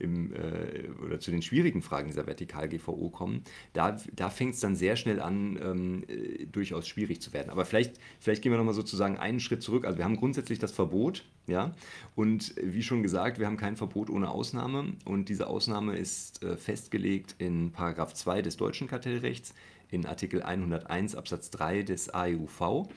äh, 0.00 0.04
äh, 0.04 0.88
oder 1.04 1.20
zu 1.20 1.30
den 1.30 1.42
schwierigen 1.42 1.82
Fragen 1.82 2.08
dieser 2.08 2.26
Vertikal-GVO 2.26 3.10
kommen, 3.10 3.42
da, 3.72 3.96
da 4.14 4.30
fängt 4.30 4.54
es 4.54 4.60
dann 4.60 4.76
sehr 4.76 4.96
schnell 4.96 5.20
an, 5.20 5.58
ähm, 5.62 6.04
durchaus 6.50 6.86
schwierig 6.86 7.20
zu 7.20 7.32
werden. 7.32 7.50
Aber 7.50 7.64
vielleicht, 7.64 7.98
vielleicht 8.20 8.42
gehen 8.42 8.52
wir 8.52 8.58
nochmal 8.58 8.74
sozusagen 8.74 9.16
einen 9.16 9.40
Schritt 9.40 9.62
zurück. 9.62 9.84
Also 9.84 9.98
wir 9.98 10.04
haben 10.04 10.16
grundsätzlich 10.16 10.58
das 10.58 10.72
Verbot, 10.72 11.24
ja, 11.46 11.72
und 12.14 12.54
wie 12.62 12.82
schon 12.82 13.02
gesagt, 13.02 13.38
wir 13.38 13.46
haben 13.46 13.56
kein 13.56 13.76
Verbot 13.76 14.10
ohne 14.10 14.30
Ausnahme 14.30 14.94
und 15.04 15.28
diese 15.28 15.48
Ausnahme 15.48 15.96
ist 15.96 16.42
äh, 16.42 16.56
festgelegt 16.56 17.34
in 17.38 17.72
Paragraph 17.72 18.14
2 18.14 18.42
des 18.42 18.56
deutschen 18.56 18.86
Kartellrechts, 18.86 19.54
in 19.90 20.06
Artikel 20.06 20.42
101 20.42 21.16
Absatz 21.16 21.50
3 21.50 21.82
des 21.82 22.14
AEUV. 22.14 22.88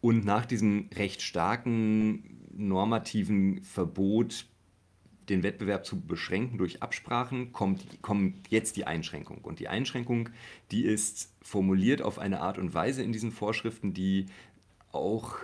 Und 0.00 0.24
nach 0.24 0.46
diesem 0.46 0.88
recht 0.96 1.22
starken 1.22 2.40
normativen 2.52 3.62
Verbot, 3.62 4.46
den 5.28 5.42
Wettbewerb 5.42 5.86
zu 5.86 6.00
beschränken 6.00 6.58
durch 6.58 6.82
Absprachen, 6.82 7.52
kommt, 7.52 8.02
kommt 8.02 8.48
jetzt 8.48 8.76
die 8.76 8.86
Einschränkung. 8.86 9.38
Und 9.38 9.60
die 9.60 9.68
Einschränkung, 9.68 10.30
die 10.70 10.84
ist 10.84 11.32
formuliert 11.42 12.02
auf 12.02 12.18
eine 12.18 12.40
Art 12.40 12.58
und 12.58 12.74
Weise 12.74 13.02
in 13.02 13.12
diesen 13.12 13.30
Vorschriften, 13.30 13.94
die 13.94 14.26
auch 14.90 15.36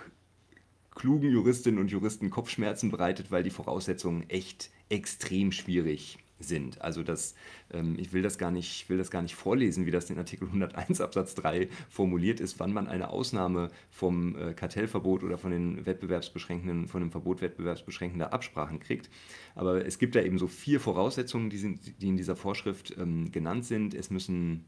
klugen 0.99 1.31
Juristinnen 1.31 1.81
und 1.81 1.91
Juristen 1.91 2.29
Kopfschmerzen 2.29 2.91
bereitet, 2.91 3.31
weil 3.31 3.45
die 3.45 3.51
Voraussetzungen 3.51 4.29
echt 4.29 4.71
extrem 4.89 5.53
schwierig 5.53 6.19
sind. 6.41 6.81
Also 6.81 7.03
das, 7.03 7.35
ähm, 7.73 7.97
ich 7.99 8.13
will 8.13 8.23
das, 8.23 8.37
gar 8.37 8.51
nicht, 8.51 8.89
will 8.89 8.99
das 8.99 9.11
gar 9.11 9.23
nicht 9.23 9.35
vorlesen, 9.35 9.87
wie 9.87 9.91
das 9.91 10.11
in 10.11 10.19
Artikel 10.19 10.47
101 10.49 11.01
Absatz 11.01 11.35
3 11.37 11.69
formuliert 11.89 12.41
ist, 12.41 12.59
wann 12.61 12.73
man 12.73 12.89
eine 12.89 13.11
Ausnahme 13.11 13.71
vom 13.91 14.37
äh, 14.37 14.55
Kartellverbot 14.55 15.23
oder 15.23 15.39
von 15.39 15.51
den 15.51 15.87
wettbewerbsbeschränkenden, 15.87 16.89
von 16.89 17.01
dem 17.01 17.11
Verbot 17.11 17.43
wettbewerbsbeschränkender 17.43 18.33
Absprachen 18.33 18.81
kriegt. 18.81 19.09
Aber 19.55 19.85
es 19.85 19.99
gibt 19.99 20.15
da 20.15 20.23
eben 20.23 20.39
so 20.39 20.49
vier 20.49 20.81
Voraussetzungen, 20.81 21.51
die, 21.51 21.59
sind, 21.59 22.03
die 22.03 22.09
in 22.09 22.17
dieser 22.17 22.37
Vorschrift 22.37 22.97
ähm, 22.99 23.31
genannt 23.31 23.65
sind. 23.65 23.95
Es 23.95 24.11
müssen 24.11 24.65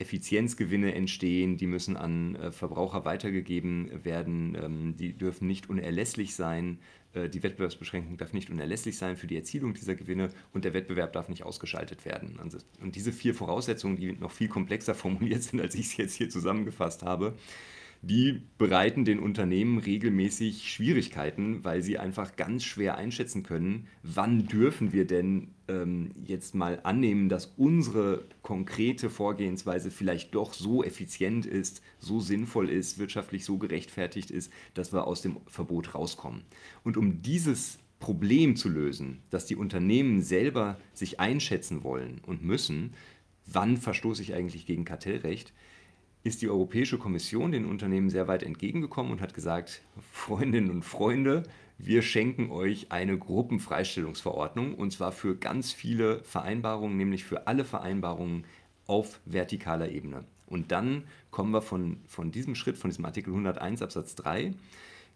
Effizienzgewinne 0.00 0.94
entstehen, 0.94 1.56
die 1.56 1.66
müssen 1.66 1.96
an 1.96 2.34
äh, 2.36 2.52
Verbraucher 2.52 3.04
weitergegeben 3.04 4.04
werden, 4.04 4.56
ähm, 4.60 4.96
die 4.96 5.12
dürfen 5.12 5.46
nicht 5.46 5.68
unerlässlich 5.68 6.34
sein, 6.34 6.78
äh, 7.12 7.28
die 7.28 7.42
Wettbewerbsbeschränkung 7.42 8.16
darf 8.16 8.32
nicht 8.32 8.50
unerlässlich 8.50 8.96
sein 8.96 9.16
für 9.16 9.26
die 9.26 9.36
Erzielung 9.36 9.74
dieser 9.74 9.94
Gewinne 9.94 10.30
und 10.52 10.64
der 10.64 10.74
Wettbewerb 10.74 11.12
darf 11.12 11.28
nicht 11.28 11.44
ausgeschaltet 11.44 12.04
werden. 12.04 12.38
Und 12.80 12.96
diese 12.96 13.12
vier 13.12 13.34
Voraussetzungen, 13.34 13.96
die 13.96 14.12
noch 14.12 14.30
viel 14.30 14.48
komplexer 14.48 14.94
formuliert 14.96 15.42
sind, 15.42 15.60
als 15.60 15.74
ich 15.74 15.86
es 15.86 15.96
jetzt 15.96 16.14
hier 16.14 16.30
zusammengefasst 16.30 17.02
habe, 17.02 17.36
die 18.02 18.42
bereiten 18.56 19.04
den 19.04 19.18
Unternehmen 19.18 19.78
regelmäßig 19.78 20.72
Schwierigkeiten, 20.72 21.64
weil 21.64 21.82
sie 21.82 21.98
einfach 21.98 22.36
ganz 22.36 22.64
schwer 22.64 22.96
einschätzen 22.96 23.42
können, 23.42 23.88
wann 24.02 24.46
dürfen 24.46 24.92
wir 24.92 25.06
denn 25.06 25.48
ähm, 25.68 26.12
jetzt 26.24 26.54
mal 26.54 26.80
annehmen, 26.82 27.28
dass 27.28 27.52
unsere 27.58 28.24
konkrete 28.40 29.10
Vorgehensweise 29.10 29.90
vielleicht 29.90 30.34
doch 30.34 30.54
so 30.54 30.82
effizient 30.82 31.44
ist, 31.44 31.82
so 31.98 32.20
sinnvoll 32.20 32.70
ist, 32.70 32.98
wirtschaftlich 32.98 33.44
so 33.44 33.58
gerechtfertigt 33.58 34.30
ist, 34.30 34.50
dass 34.72 34.94
wir 34.94 35.06
aus 35.06 35.20
dem 35.20 35.36
Verbot 35.46 35.94
rauskommen. 35.94 36.44
Und 36.84 36.96
um 36.96 37.20
dieses 37.20 37.78
Problem 37.98 38.56
zu 38.56 38.70
lösen, 38.70 39.22
dass 39.28 39.44
die 39.44 39.56
Unternehmen 39.56 40.22
selber 40.22 40.80
sich 40.94 41.20
einschätzen 41.20 41.84
wollen 41.84 42.22
und 42.24 42.42
müssen, 42.42 42.94
wann 43.46 43.76
verstoße 43.76 44.22
ich 44.22 44.32
eigentlich 44.32 44.64
gegen 44.64 44.86
Kartellrecht, 44.86 45.52
ist 46.22 46.42
die 46.42 46.48
Europäische 46.48 46.98
Kommission 46.98 47.52
den 47.52 47.64
Unternehmen 47.64 48.10
sehr 48.10 48.28
weit 48.28 48.42
entgegengekommen 48.42 49.12
und 49.12 49.20
hat 49.20 49.34
gesagt, 49.34 49.82
Freundinnen 50.12 50.70
und 50.70 50.84
Freunde, 50.84 51.44
wir 51.78 52.02
schenken 52.02 52.50
euch 52.50 52.92
eine 52.92 53.16
Gruppenfreistellungsverordnung 53.16 54.74
und 54.74 54.92
zwar 54.92 55.12
für 55.12 55.34
ganz 55.34 55.72
viele 55.72 56.22
Vereinbarungen, 56.24 56.96
nämlich 56.98 57.24
für 57.24 57.46
alle 57.46 57.64
Vereinbarungen 57.64 58.44
auf 58.86 59.20
vertikaler 59.24 59.90
Ebene. 59.90 60.24
Und 60.46 60.72
dann 60.72 61.04
kommen 61.30 61.52
wir 61.52 61.62
von, 61.62 61.98
von 62.06 62.32
diesem 62.32 62.54
Schritt, 62.54 62.76
von 62.76 62.90
diesem 62.90 63.04
Artikel 63.06 63.30
101 63.30 63.80
Absatz 63.80 64.14
3, 64.16 64.52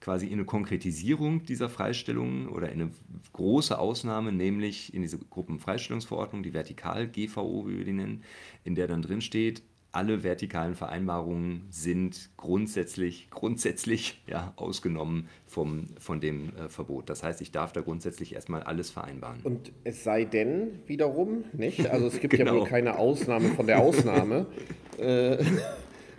quasi 0.01 0.27
in 0.27 0.35
eine 0.35 0.45
Konkretisierung 0.45 1.45
dieser 1.45 1.69
Freistellungen 1.69 2.49
oder 2.49 2.71
in 2.71 2.81
eine 2.81 2.91
große 3.33 3.79
Ausnahme, 3.79 4.33
nämlich 4.33 4.95
in 4.95 5.03
diese 5.03 5.19
Gruppenfreistellungsverordnung, 5.19 6.43
die 6.43 6.55
Vertikal-GVO, 6.55 7.69
wie 7.69 7.79
wir 7.79 7.85
die 7.85 7.93
nennen, 7.93 8.23
in 8.65 8.75
der 8.75 8.87
dann 8.87 9.03
drin 9.03 9.21
steht, 9.21 9.63
alle 9.95 10.25
vertikalen 10.25 10.75
Vereinbarungen 10.75 11.67
sind 11.71 12.31
grundsätzlich, 12.37 13.29
grundsätzlich 13.31 14.23
ja, 14.27 14.53
ausgenommen 14.57 15.29
vom, 15.47 15.89
von 15.99 16.21
dem 16.21 16.53
äh, 16.57 16.69
Verbot. 16.69 17.09
Das 17.09 17.23
heißt, 17.23 17.41
ich 17.41 17.53
darf 17.53 17.73
da 17.73 17.81
grundsätzlich 17.81 18.35
erstmal 18.35 18.63
alles 18.65 18.91
vereinbaren. 18.91 19.41
Und 19.45 19.73
es 19.85 20.03
sei 20.03 20.25
denn 20.25 20.81
wiederum, 20.87 21.45
nicht? 21.53 21.89
Also 21.89 22.09
es 22.09 22.21
gibt 22.21 22.35
genau. 22.37 22.55
ja 22.55 22.61
wohl 22.61 22.67
keine 22.67 22.99
Ausnahme 22.99 23.51
von 23.51 23.67
der 23.67 23.81
Ausnahme. 23.81 24.47
äh, 24.99 25.45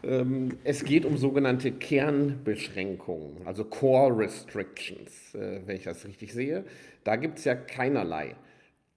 ähm, 0.03 0.57
es 0.63 0.85
geht 0.85 1.03
um 1.03 1.17
sogenannte 1.17 1.71
Kernbeschränkungen, 1.71 3.45
also 3.45 3.65
Core 3.65 4.19
Restrictions, 4.19 5.35
äh, 5.35 5.61
wenn 5.65 5.75
ich 5.75 5.83
das 5.83 6.05
richtig 6.05 6.31
sehe. 6.31 6.63
Da 7.03 7.17
gibt 7.17 7.39
es 7.39 7.45
ja 7.45 7.55
keinerlei 7.55 8.35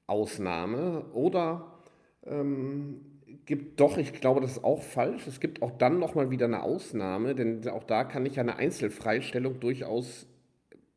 Ausnahme 0.06 1.04
oder 1.12 1.80
ähm, 2.26 3.00
gibt 3.48 3.80
doch, 3.80 3.96
ich 3.96 4.12
glaube, 4.12 4.42
das 4.42 4.52
ist 4.52 4.64
auch 4.64 4.82
falsch. 4.82 5.26
Es 5.26 5.40
gibt 5.40 5.62
auch 5.62 5.70
dann 5.70 5.98
nochmal 5.98 6.30
wieder 6.30 6.44
eine 6.44 6.62
Ausnahme, 6.62 7.34
denn 7.34 7.66
auch 7.68 7.82
da 7.82 8.04
kann 8.04 8.26
ich 8.26 8.38
eine 8.38 8.56
Einzelfreistellung 8.56 9.58
durchaus 9.58 10.26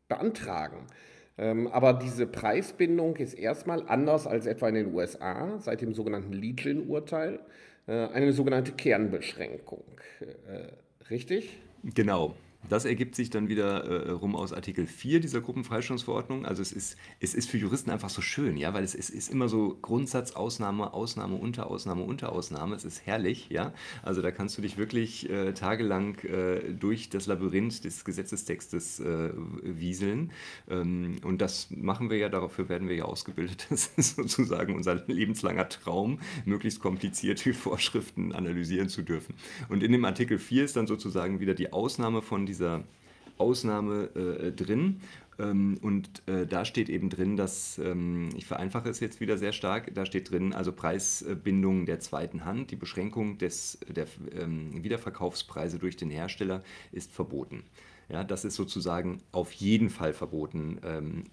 beantragen. 0.09 0.85
Ähm, 1.37 1.67
aber 1.67 1.93
diese 1.93 2.27
Preisbindung 2.27 3.15
ist 3.15 3.35
erstmal 3.35 3.87
anders 3.87 4.27
als 4.27 4.47
etwa 4.47 4.67
in 4.67 4.75
den 4.75 4.93
USA 4.93 5.59
seit 5.59 5.79
dem 5.79 5.93
sogenannten 5.93 6.33
Legion-Urteil 6.33 7.39
äh, 7.87 8.07
eine 8.07 8.33
sogenannte 8.33 8.73
Kernbeschränkung. 8.73 9.85
Äh, 10.19 11.07
richtig? 11.09 11.57
Genau. 11.83 12.35
Das 12.69 12.85
ergibt 12.85 13.15
sich 13.15 13.29
dann 13.29 13.49
wieder 13.49 13.83
äh, 13.83 14.11
rum 14.11 14.35
aus 14.35 14.53
Artikel 14.53 14.85
4 14.85 15.19
dieser 15.19 15.41
Gruppenfreistellungsverordnung. 15.41 16.45
Also 16.45 16.61
es 16.61 16.71
ist, 16.71 16.97
es 17.19 17.33
ist 17.33 17.49
für 17.49 17.57
Juristen 17.57 17.89
einfach 17.89 18.09
so 18.09 18.21
schön, 18.21 18.57
ja, 18.57 18.73
weil 18.73 18.83
es, 18.83 18.95
es 18.95 19.09
ist 19.09 19.29
immer 19.29 19.49
so 19.49 19.77
Grundsatz, 19.81 20.31
Ausnahme, 20.33 20.93
Ausnahme, 20.93 21.35
Unterausnahme, 21.35 22.03
Unterausnahme. 22.03 22.75
Es 22.75 22.85
ist 22.85 23.05
herrlich, 23.05 23.49
ja. 23.49 23.73
Also 24.03 24.21
da 24.21 24.31
kannst 24.31 24.57
du 24.57 24.61
dich 24.61 24.77
wirklich 24.77 25.29
äh, 25.29 25.53
tagelang 25.53 26.17
äh, 26.19 26.73
durch 26.73 27.09
das 27.09 27.25
Labyrinth 27.27 27.83
des 27.83 28.05
Gesetzestextes 28.05 28.99
äh, 28.99 29.31
wieseln. 29.63 30.31
Ähm, 30.69 31.17
und 31.23 31.41
das 31.41 31.69
machen 31.71 32.09
wir 32.09 32.17
ja, 32.17 32.29
dafür 32.29 32.69
werden 32.69 32.87
wir 32.87 32.95
ja 32.95 33.05
ausgebildet. 33.05 33.67
Das 33.81 33.87
ist 33.95 34.17
sozusagen 34.17 34.75
unser 34.75 34.95
lebenslanger 35.07 35.67
Traum, 35.69 36.19
möglichst 36.45 36.81
komplizierte 36.81 37.53
Vorschriften 37.53 38.33
analysieren 38.33 38.89
zu 38.89 39.01
dürfen. 39.01 39.33
Und 39.69 39.81
in 39.81 39.91
dem 39.91 40.05
Artikel 40.05 40.37
4 40.37 40.65
ist 40.65 40.75
dann 40.75 40.87
sozusagen 40.87 41.39
wieder 41.39 41.53
die 41.53 41.73
Ausnahme 41.73 42.21
von 42.21 42.45
dieser 42.51 42.83
Ausnahme 43.37 44.09
äh, 44.15 44.51
drin. 44.51 45.01
Ähm, 45.39 45.77
und 45.81 46.21
äh, 46.27 46.45
da 46.45 46.65
steht 46.65 46.89
eben 46.89 47.09
drin, 47.09 47.35
dass, 47.37 47.79
ähm, 47.79 48.29
ich 48.35 48.45
vereinfache 48.45 48.89
es 48.89 48.99
jetzt 48.99 49.21
wieder 49.21 49.37
sehr 49.37 49.53
stark, 49.53 49.93
da 49.93 50.05
steht 50.05 50.29
drin, 50.31 50.53
also 50.53 50.71
Preisbindung 50.71 51.85
der 51.85 51.99
zweiten 51.99 52.45
Hand, 52.45 52.71
die 52.71 52.75
Beschränkung 52.75 53.37
des, 53.37 53.79
der 53.87 54.05
ähm, 54.37 54.83
Wiederverkaufspreise 54.83 55.79
durch 55.79 55.95
den 55.95 56.09
Hersteller 56.09 56.63
ist 56.91 57.11
verboten. 57.11 57.63
Ja, 58.09 58.25
das 58.25 58.43
ist 58.43 58.55
sozusagen 58.55 59.21
auf 59.31 59.53
jeden 59.53 59.89
Fall 59.89 60.11
verboten. 60.11 60.79
Ähm, 60.83 61.23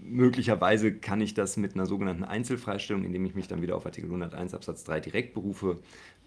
möglicherweise 0.00 0.94
kann 0.94 1.20
ich 1.20 1.34
das 1.34 1.56
mit 1.56 1.74
einer 1.74 1.86
sogenannten 1.86 2.22
Einzelfreistellung, 2.22 3.02
indem 3.02 3.24
ich 3.24 3.34
mich 3.34 3.48
dann 3.48 3.62
wieder 3.62 3.74
auf 3.74 3.84
Artikel 3.84 4.06
101 4.06 4.54
Absatz 4.54 4.84
3 4.84 5.00
direkt 5.00 5.34
berufe, 5.34 5.80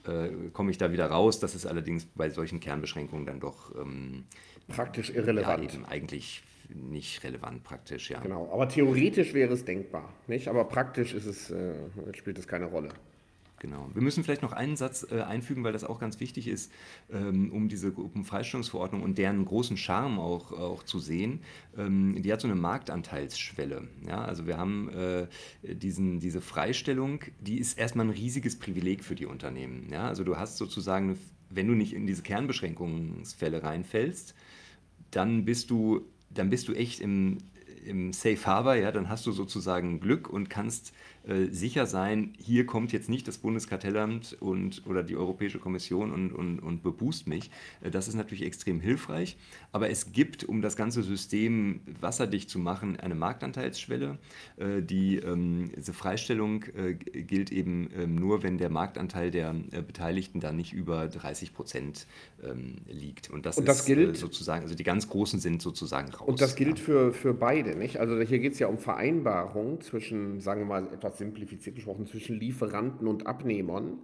äh, 0.08 0.50
komme 0.54 0.72
ich 0.72 0.78
da 0.78 0.92
wieder 0.92 1.08
raus. 1.08 1.40
Das 1.40 1.56
ist 1.56 1.66
allerdings 1.66 2.06
bei 2.06 2.30
solchen 2.30 2.60
Kernbeschränkungen 2.60 3.26
dann 3.26 3.40
doch 3.40 3.76
ähm, 3.76 4.26
praktisch 4.68 5.10
irrelevant. 5.10 5.74
Ja, 5.74 5.88
eigentlich 5.88 6.44
nicht 6.70 7.24
relevant 7.24 7.64
praktisch, 7.64 8.10
ja. 8.10 8.20
Genau, 8.20 8.50
aber 8.52 8.68
theoretisch 8.68 9.34
wäre 9.34 9.54
es 9.54 9.64
denkbar, 9.64 10.14
nicht? 10.28 10.48
Aber 10.48 10.66
praktisch 10.66 11.14
ist 11.14 11.26
es, 11.26 11.50
äh, 11.50 11.74
spielt 12.14 12.38
es 12.38 12.48
keine 12.48 12.66
Rolle. 12.66 12.90
Genau. 13.60 13.90
Wir 13.94 14.04
müssen 14.04 14.24
vielleicht 14.24 14.44
noch 14.44 14.54
einen 14.54 14.76
Satz 14.76 15.06
äh, 15.10 15.22
einfügen, 15.22 15.64
weil 15.64 15.74
das 15.74 15.84
auch 15.84 16.00
ganz 16.00 16.20
wichtig 16.20 16.48
ist, 16.48 16.72
ähm, 17.12 17.52
um 17.52 17.70
diese 17.70 17.92
Gruppenfreistellungsverordnung 17.92 19.02
und 19.02 19.18
deren 19.18 19.44
großen 19.46 19.78
Charme 19.78 20.20
auch, 20.20 20.52
auch 20.52 20.84
zu 20.84 21.00
sehen. 21.00 21.42
Ähm, 21.76 22.22
die 22.22 22.32
hat 22.32 22.40
so 22.40 22.48
eine 22.48 22.56
Marktanteilsschwelle. 22.56 23.88
Ja? 24.08 24.24
Also 24.24 24.46
wir 24.46 24.58
haben 24.58 24.90
äh, 24.90 25.28
diesen, 25.64 26.20
diese 26.20 26.40
Freistellung, 26.40 27.22
die 27.40 27.58
ist 27.58 27.80
erstmal 27.80 28.06
ein 28.06 28.12
riesiges 28.12 28.60
Privileg 28.60 29.04
für 29.04 29.16
die 29.16 29.26
Unternehmen. 29.26 29.88
Ja? 29.92 30.08
Also 30.08 30.24
du 30.24 30.38
hast 30.38 30.58
sozusagen, 30.58 31.18
wenn 31.50 31.68
du 31.68 31.74
nicht 31.74 31.94
in 31.94 32.06
diese 32.06 32.22
Kernbeschränkungsfälle 32.22 33.64
reinfällst, 33.64 34.36
dann 35.10 35.46
bist 35.46 35.72
du, 35.72 36.06
dann 36.30 36.52
bist 36.52 36.68
du 36.68 36.74
echt 36.74 37.00
im, 37.00 37.40
im 37.86 38.14
Safe 38.14 38.46
Harbor, 38.46 38.76
ja, 38.76 38.92
dann 38.92 39.10
hast 39.10 39.26
du 39.26 39.32
sozusagen 39.32 40.00
Glück 40.00 40.30
und 40.30 40.50
kannst 40.50 40.94
äh, 41.28 41.52
sicher 41.52 41.86
sein, 41.86 42.34
hier 42.38 42.66
kommt 42.66 42.94
jetzt 42.94 43.10
nicht 43.10 43.28
das 43.28 43.38
Bundeskartellamt 43.38 44.38
und, 44.40 44.84
oder 44.86 45.04
die 45.04 45.18
Europäische 45.18 45.60
Kommission 45.60 46.14
und, 46.14 46.32
und, 46.32 46.60
und 46.60 46.84
beboost 46.84 47.28
mich. 47.28 47.52
Äh, 47.82 47.92
das 47.92 48.08
ist 48.08 48.16
natürlich 48.16 48.46
extrem 48.46 48.80
hilfreich. 48.80 49.38
Aber 49.74 49.90
es 49.90 50.14
gibt, 50.14 50.46
um 50.46 50.62
das 50.62 50.78
ganze 50.78 51.04
System 51.04 51.82
wasserdicht 52.00 52.50
zu 52.50 52.60
machen, 52.60 52.98
eine 52.98 53.16
Marktanteilsschwelle. 53.16 54.18
Äh, 54.56 54.82
die, 54.82 55.18
ähm, 55.18 55.72
diese 55.76 55.92
Freistellung 55.92 56.64
äh, 56.76 56.94
gilt 56.94 57.52
eben 57.52 57.90
ähm, 57.98 58.16
nur, 58.16 58.42
wenn 58.42 58.58
der 58.58 58.70
Marktanteil 58.70 59.30
der 59.30 59.54
äh, 59.72 59.82
Beteiligten 59.82 60.40
dann 60.40 60.56
nicht 60.56 60.72
über 60.72 61.10
30 61.10 61.54
Prozent 61.54 62.08
ähm, 62.42 62.78
liegt. 62.88 63.30
Und 63.30 63.46
das, 63.46 63.58
und 63.58 63.68
das 63.68 63.82
ist 63.82 63.86
gilt, 63.86 64.16
sozusagen, 64.16 64.64
also 64.64 64.76
die 64.76 64.84
ganz 64.84 65.10
Großen 65.10 65.42
sind 65.42 65.62
sozusagen 65.62 66.10
raus. 66.14 66.28
Und 66.28 66.40
das 66.40 66.56
gilt 66.56 66.80
ja. 66.80 66.86
für, 66.86 67.14
für 67.14 67.34
beide, 67.34 67.76
nicht? 67.78 68.00
Also 68.00 68.20
hier 68.22 68.40
geht 68.40 68.54
es 68.54 68.60
ja 68.60 68.68
um 68.68 68.78
Vereinbarungen 68.78 69.82
zwischen, 69.82 70.40
sagen 70.40 70.62
wir 70.62 70.66
mal, 70.66 70.94
etwas 70.94 71.18
simplifiziert 71.18 71.76
gesprochen, 71.76 72.06
zwischen 72.06 72.40
Lieferanten 72.40 73.08
und 73.08 73.28
Abnehmern. 73.28 74.00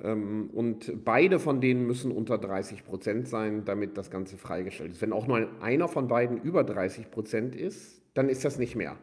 Ähm, 0.00 0.50
und 0.52 1.04
beide 1.04 1.38
von 1.38 1.60
denen 1.60 1.86
müssen 1.86 2.12
unter 2.12 2.38
30 2.38 2.84
Prozent 2.84 3.28
sein, 3.28 3.64
damit 3.64 3.98
das 3.98 4.10
Ganze 4.10 4.36
freigestellt 4.36 4.92
ist. 4.92 5.02
Wenn 5.02 5.12
auch 5.12 5.26
nur 5.26 5.48
einer 5.60 5.88
von 5.88 6.08
beiden 6.08 6.40
über 6.40 6.64
30 6.64 7.10
Prozent 7.10 7.54
ist, 7.54 8.02
dann 8.14 8.28
ist 8.28 8.44
das 8.44 8.58
nicht 8.58 8.76
mehr 8.76 8.96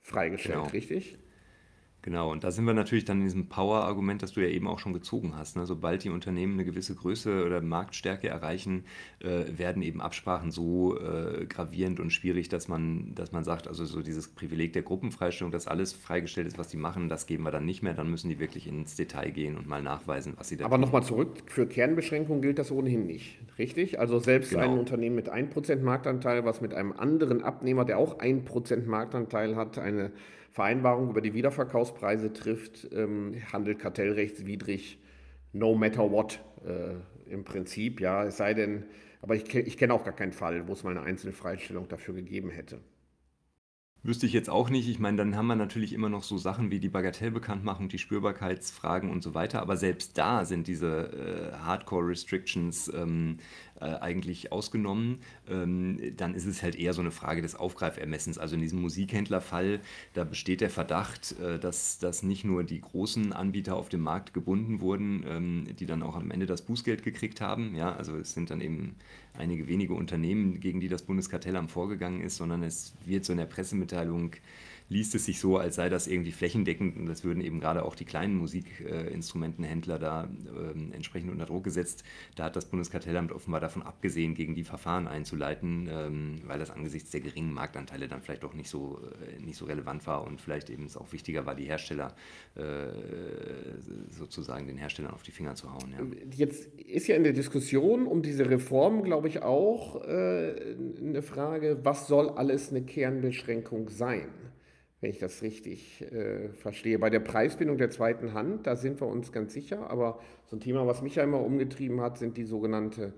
freigestellt, 0.00 0.58
genau. 0.58 0.70
richtig? 0.70 1.18
Genau, 2.02 2.32
und 2.32 2.42
da 2.42 2.50
sind 2.50 2.64
wir 2.64 2.74
natürlich 2.74 3.04
dann 3.04 3.18
in 3.18 3.24
diesem 3.24 3.46
Power-Argument, 3.48 4.24
das 4.24 4.32
du 4.32 4.40
ja 4.40 4.48
eben 4.48 4.66
auch 4.66 4.80
schon 4.80 4.92
gezogen 4.92 5.34
hast. 5.36 5.56
Ne? 5.56 5.66
Sobald 5.66 6.02
die 6.02 6.10
Unternehmen 6.10 6.54
eine 6.54 6.64
gewisse 6.64 6.96
Größe 6.96 7.44
oder 7.46 7.60
Marktstärke 7.60 8.26
erreichen, 8.26 8.84
äh, 9.20 9.44
werden 9.56 9.82
eben 9.82 10.00
Absprachen 10.00 10.50
so 10.50 10.98
äh, 10.98 11.46
gravierend 11.46 12.00
und 12.00 12.10
schwierig, 12.10 12.48
dass 12.48 12.66
man, 12.66 13.14
dass 13.14 13.30
man 13.30 13.44
sagt, 13.44 13.68
also 13.68 13.84
so 13.84 14.02
dieses 14.02 14.26
Privileg 14.26 14.72
der 14.72 14.82
Gruppenfreistellung, 14.82 15.52
dass 15.52 15.68
alles 15.68 15.92
freigestellt 15.92 16.48
ist, 16.48 16.58
was 16.58 16.66
die 16.66 16.76
machen, 16.76 17.08
das 17.08 17.26
geben 17.26 17.44
wir 17.44 17.52
dann 17.52 17.64
nicht 17.64 17.84
mehr. 17.84 17.94
Dann 17.94 18.10
müssen 18.10 18.28
die 18.28 18.40
wirklich 18.40 18.66
ins 18.66 18.96
Detail 18.96 19.30
gehen 19.30 19.56
und 19.56 19.68
mal 19.68 19.80
nachweisen, 19.80 20.34
was 20.36 20.48
sie 20.48 20.56
da 20.56 20.64
Aber 20.64 20.78
nochmal 20.78 21.04
zurück, 21.04 21.28
für 21.46 21.66
Kernbeschränkungen 21.66 22.42
gilt 22.42 22.58
das 22.58 22.72
ohnehin 22.72 23.06
nicht, 23.06 23.38
richtig? 23.58 24.00
Also 24.00 24.18
selbst 24.18 24.50
Genau. 24.50 24.64
ein 24.72 24.78
Unternehmen 24.78 25.14
mit 25.14 25.32
1% 25.32 25.82
Marktanteil, 25.82 26.44
was 26.44 26.60
mit 26.60 26.74
einem 26.74 26.90
anderen 26.90 27.44
Abnehmer, 27.44 27.84
der 27.84 27.98
auch 27.98 28.18
1% 28.18 28.86
Marktanteil 28.86 29.54
hat, 29.54 29.78
eine 29.78 30.10
Vereinbarung 30.52 31.10
über 31.10 31.22
die 31.22 31.34
Wiederverkaufspreise 31.34 32.32
trifft, 32.32 32.88
ähm, 32.92 33.34
handelt 33.52 33.78
kartellrechtswidrig, 33.78 34.98
no 35.52 35.74
matter 35.74 36.10
what, 36.10 36.40
äh, 36.64 36.94
im 37.32 37.44
Prinzip, 37.44 38.00
ja, 38.00 38.24
es 38.24 38.36
sei 38.36 38.52
denn, 38.52 38.84
aber 39.22 39.34
ich, 39.34 39.54
ich 39.54 39.78
kenne 39.78 39.94
auch 39.94 40.04
gar 40.04 40.14
keinen 40.14 40.32
Fall, 40.32 40.68
wo 40.68 40.72
es 40.74 40.84
mal 40.84 40.90
eine 40.90 41.02
einzelne 41.02 41.32
Freistellung 41.32 41.88
dafür 41.88 42.14
gegeben 42.14 42.50
hätte. 42.50 42.80
Wüsste 44.04 44.26
ich 44.26 44.32
jetzt 44.32 44.50
auch 44.50 44.68
nicht. 44.68 44.88
Ich 44.88 44.98
meine, 44.98 45.16
dann 45.16 45.36
haben 45.36 45.46
wir 45.46 45.54
natürlich 45.54 45.92
immer 45.92 46.08
noch 46.08 46.24
so 46.24 46.36
Sachen 46.36 46.72
wie 46.72 46.80
die 46.80 46.88
Bagatellbekanntmachung, 46.88 47.88
die 47.88 47.98
Spürbarkeitsfragen 47.98 49.08
und 49.08 49.22
so 49.22 49.34
weiter. 49.34 49.62
Aber 49.62 49.76
selbst 49.76 50.18
da 50.18 50.44
sind 50.44 50.66
diese 50.66 51.52
äh, 51.52 51.56
Hardcore-Restrictions 51.58 52.92
ähm, 52.92 53.36
äh, 53.82 53.98
eigentlich 54.00 54.52
ausgenommen. 54.52 55.18
Ähm, 55.48 55.98
dann 56.16 56.34
ist 56.34 56.46
es 56.46 56.62
halt 56.62 56.76
eher 56.76 56.92
so 56.94 57.00
eine 57.00 57.10
Frage 57.10 57.42
des 57.42 57.54
Aufgreifermessens. 57.54 58.38
Also 58.38 58.54
in 58.54 58.60
diesem 58.60 58.80
Musikhändlerfall, 58.80 59.80
da 60.14 60.24
besteht 60.24 60.60
der 60.60 60.70
Verdacht, 60.70 61.34
äh, 61.40 61.58
dass, 61.58 61.98
dass 61.98 62.22
nicht 62.22 62.44
nur 62.44 62.64
die 62.64 62.80
großen 62.80 63.32
Anbieter 63.32 63.76
auf 63.76 63.88
dem 63.88 64.02
Markt 64.02 64.32
gebunden 64.34 64.80
wurden, 64.80 65.24
ähm, 65.26 65.64
die 65.78 65.86
dann 65.86 66.02
auch 66.02 66.16
am 66.16 66.30
Ende 66.30 66.46
das 66.46 66.62
Bußgeld 66.62 67.02
gekriegt 67.02 67.40
haben. 67.40 67.74
Ja, 67.74 67.94
also 67.94 68.16
es 68.16 68.32
sind 68.32 68.50
dann 68.50 68.60
eben 68.60 68.94
einige 69.36 69.66
wenige 69.66 69.94
Unternehmen, 69.94 70.60
gegen 70.60 70.80
die 70.80 70.88
das 70.88 71.02
Bundeskartellamt 71.02 71.70
vorgegangen 71.70 72.20
ist, 72.20 72.36
sondern 72.36 72.62
es 72.62 72.94
wird 73.04 73.24
so 73.24 73.32
in 73.32 73.38
der 73.38 73.46
Pressemitteilung 73.46 74.32
liest 74.92 75.14
es 75.14 75.24
sich 75.24 75.40
so, 75.40 75.56
als 75.56 75.76
sei 75.76 75.88
das 75.88 76.06
irgendwie 76.06 76.32
flächendeckend 76.32 76.96
und 76.96 77.06
das 77.06 77.24
würden 77.24 77.42
eben 77.42 77.60
gerade 77.60 77.84
auch 77.84 77.94
die 77.94 78.04
kleinen 78.04 78.36
Musikinstrumentenhändler 78.36 79.98
da 79.98 80.28
ähm, 80.46 80.92
entsprechend 80.92 81.32
unter 81.32 81.46
Druck 81.46 81.64
gesetzt. 81.64 82.04
Da 82.36 82.44
hat 82.44 82.56
das 82.56 82.66
Bundeskartellamt 82.66 83.32
offenbar 83.32 83.60
davon 83.60 83.82
abgesehen, 83.82 84.34
gegen 84.34 84.54
die 84.54 84.64
Verfahren 84.64 85.08
einzuleiten, 85.08 85.88
ähm, 85.90 86.42
weil 86.46 86.58
das 86.58 86.70
angesichts 86.70 87.10
der 87.10 87.20
geringen 87.20 87.52
Marktanteile 87.52 88.06
dann 88.06 88.20
vielleicht 88.20 88.42
doch 88.42 88.54
nicht 88.54 88.68
so, 88.68 89.00
äh, 89.20 89.40
nicht 89.42 89.56
so 89.56 89.64
relevant 89.64 90.06
war 90.06 90.26
und 90.26 90.40
vielleicht 90.40 90.68
eben 90.68 90.84
es 90.84 90.96
auch 90.96 91.10
wichtiger 91.12 91.46
war, 91.46 91.54
die 91.54 91.64
Hersteller 91.64 92.14
äh, 92.54 92.62
sozusagen 94.10 94.66
den 94.66 94.76
Herstellern 94.76 95.12
auf 95.12 95.22
die 95.22 95.32
Finger 95.32 95.54
zu 95.54 95.72
hauen. 95.72 95.92
Ja. 95.92 96.36
Jetzt 96.36 96.66
ist 96.78 97.06
ja 97.08 97.16
in 97.16 97.24
der 97.24 97.32
Diskussion 97.32 98.06
um 98.06 98.22
diese 98.22 98.48
Reform, 98.48 99.02
glaube 99.02 99.28
ich, 99.28 99.42
auch 99.42 100.04
äh, 100.04 100.76
eine 101.00 101.22
Frage, 101.22 101.78
was 101.82 102.06
soll 102.08 102.28
alles 102.28 102.70
eine 102.70 102.82
Kernbeschränkung 102.82 103.88
sein, 103.88 104.28
wenn 105.02 105.10
ich 105.10 105.18
das 105.18 105.42
richtig 105.42 106.00
äh, 106.12 106.48
verstehe. 106.54 106.98
Bei 106.98 107.10
der 107.10 107.20
Preisbindung 107.20 107.76
der 107.76 107.90
zweiten 107.90 108.32
Hand, 108.32 108.66
da 108.68 108.76
sind 108.76 109.00
wir 109.00 109.08
uns 109.08 109.32
ganz 109.32 109.52
sicher, 109.52 109.90
aber 109.90 110.20
so 110.46 110.56
ein 110.56 110.60
Thema, 110.60 110.86
was 110.86 111.02
mich 111.02 111.16
ja 111.16 111.24
immer 111.24 111.40
umgetrieben 111.40 112.00
hat, 112.00 112.18
sind 112.18 112.36
die 112.36 112.44
sogenannte 112.44 113.12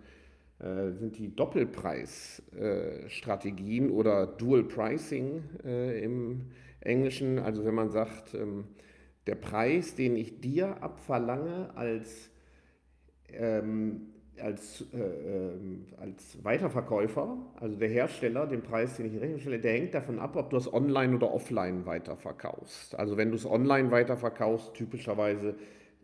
äh, 0.60 0.92
sind 0.92 1.18
die 1.18 1.36
Doppelpreisstrategien 1.36 3.90
oder 3.90 4.26
Dual 4.26 4.64
Pricing 4.64 5.42
äh, 5.62 6.02
im 6.02 6.46
Englischen. 6.80 7.38
Also 7.38 7.66
wenn 7.66 7.74
man 7.74 7.90
sagt, 7.90 8.32
ähm, 8.32 8.64
der 9.26 9.34
Preis, 9.34 9.94
den 9.94 10.16
ich 10.16 10.40
dir 10.40 10.82
abverlange 10.82 11.76
als 11.76 12.30
ähm, 13.28 14.13
als, 14.40 14.84
äh, 14.92 14.98
ähm, 14.98 15.86
als 15.98 16.42
Weiterverkäufer, 16.42 17.36
also 17.56 17.76
der 17.76 17.88
Hersteller, 17.88 18.46
den 18.46 18.62
Preis, 18.62 18.96
den 18.96 19.06
ich 19.06 19.14
in 19.14 19.18
Rechnung 19.18 19.40
stelle, 19.40 19.58
der 19.58 19.72
hängt 19.72 19.94
davon 19.94 20.18
ab, 20.18 20.36
ob 20.36 20.50
du 20.50 20.56
es 20.56 20.72
online 20.72 21.16
oder 21.16 21.32
offline 21.32 21.86
weiterverkaufst. 21.86 22.98
Also 22.98 23.16
wenn 23.16 23.30
du 23.30 23.36
es 23.36 23.46
online 23.46 23.90
weiterverkaufst, 23.90 24.74
typischerweise 24.74 25.54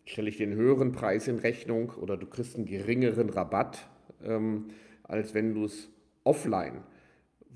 stelle 0.05 0.29
ich 0.29 0.37
den 0.37 0.55
höheren 0.55 0.93
Preis 0.93 1.29
in 1.29 1.39
Rechnung 1.39 1.93
oder 2.01 2.17
du 2.17 2.27
kriegst 2.27 2.57
einen 2.57 2.67
geringeren 2.67 3.31
Rabatt, 3.31 3.89
ähm, 4.25 4.69
als 5.05 5.35
wenn 5.35 5.55
du 5.55 5.65
es 5.65 5.89
offline 6.25 6.83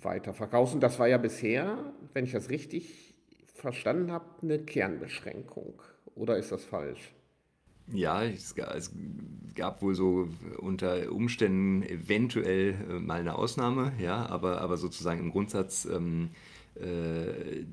weiterverkaufst. 0.00 0.74
Und 0.74 0.82
das 0.82 0.98
war 0.98 1.08
ja 1.08 1.18
bisher, 1.18 1.92
wenn 2.12 2.24
ich 2.24 2.32
das 2.32 2.50
richtig 2.50 3.14
verstanden 3.54 4.12
habe, 4.12 4.26
eine 4.42 4.58
Kernbeschränkung. 4.58 5.80
Oder 6.14 6.36
ist 6.36 6.52
das 6.52 6.64
falsch? 6.64 7.14
Ja, 7.92 8.24
es 8.24 8.54
gab, 8.54 8.74
es 8.74 8.92
gab 9.54 9.82
wohl 9.82 9.94
so 9.94 10.28
unter 10.58 11.12
Umständen 11.12 11.82
eventuell 11.82 12.74
äh, 12.88 12.98
mal 12.98 13.20
eine 13.20 13.36
Ausnahme, 13.36 13.92
ja, 13.98 14.26
aber, 14.26 14.60
aber 14.60 14.76
sozusagen 14.78 15.20
im 15.20 15.30
Grundsatz, 15.30 15.84
ähm, 15.84 16.30
äh, 16.76 17.64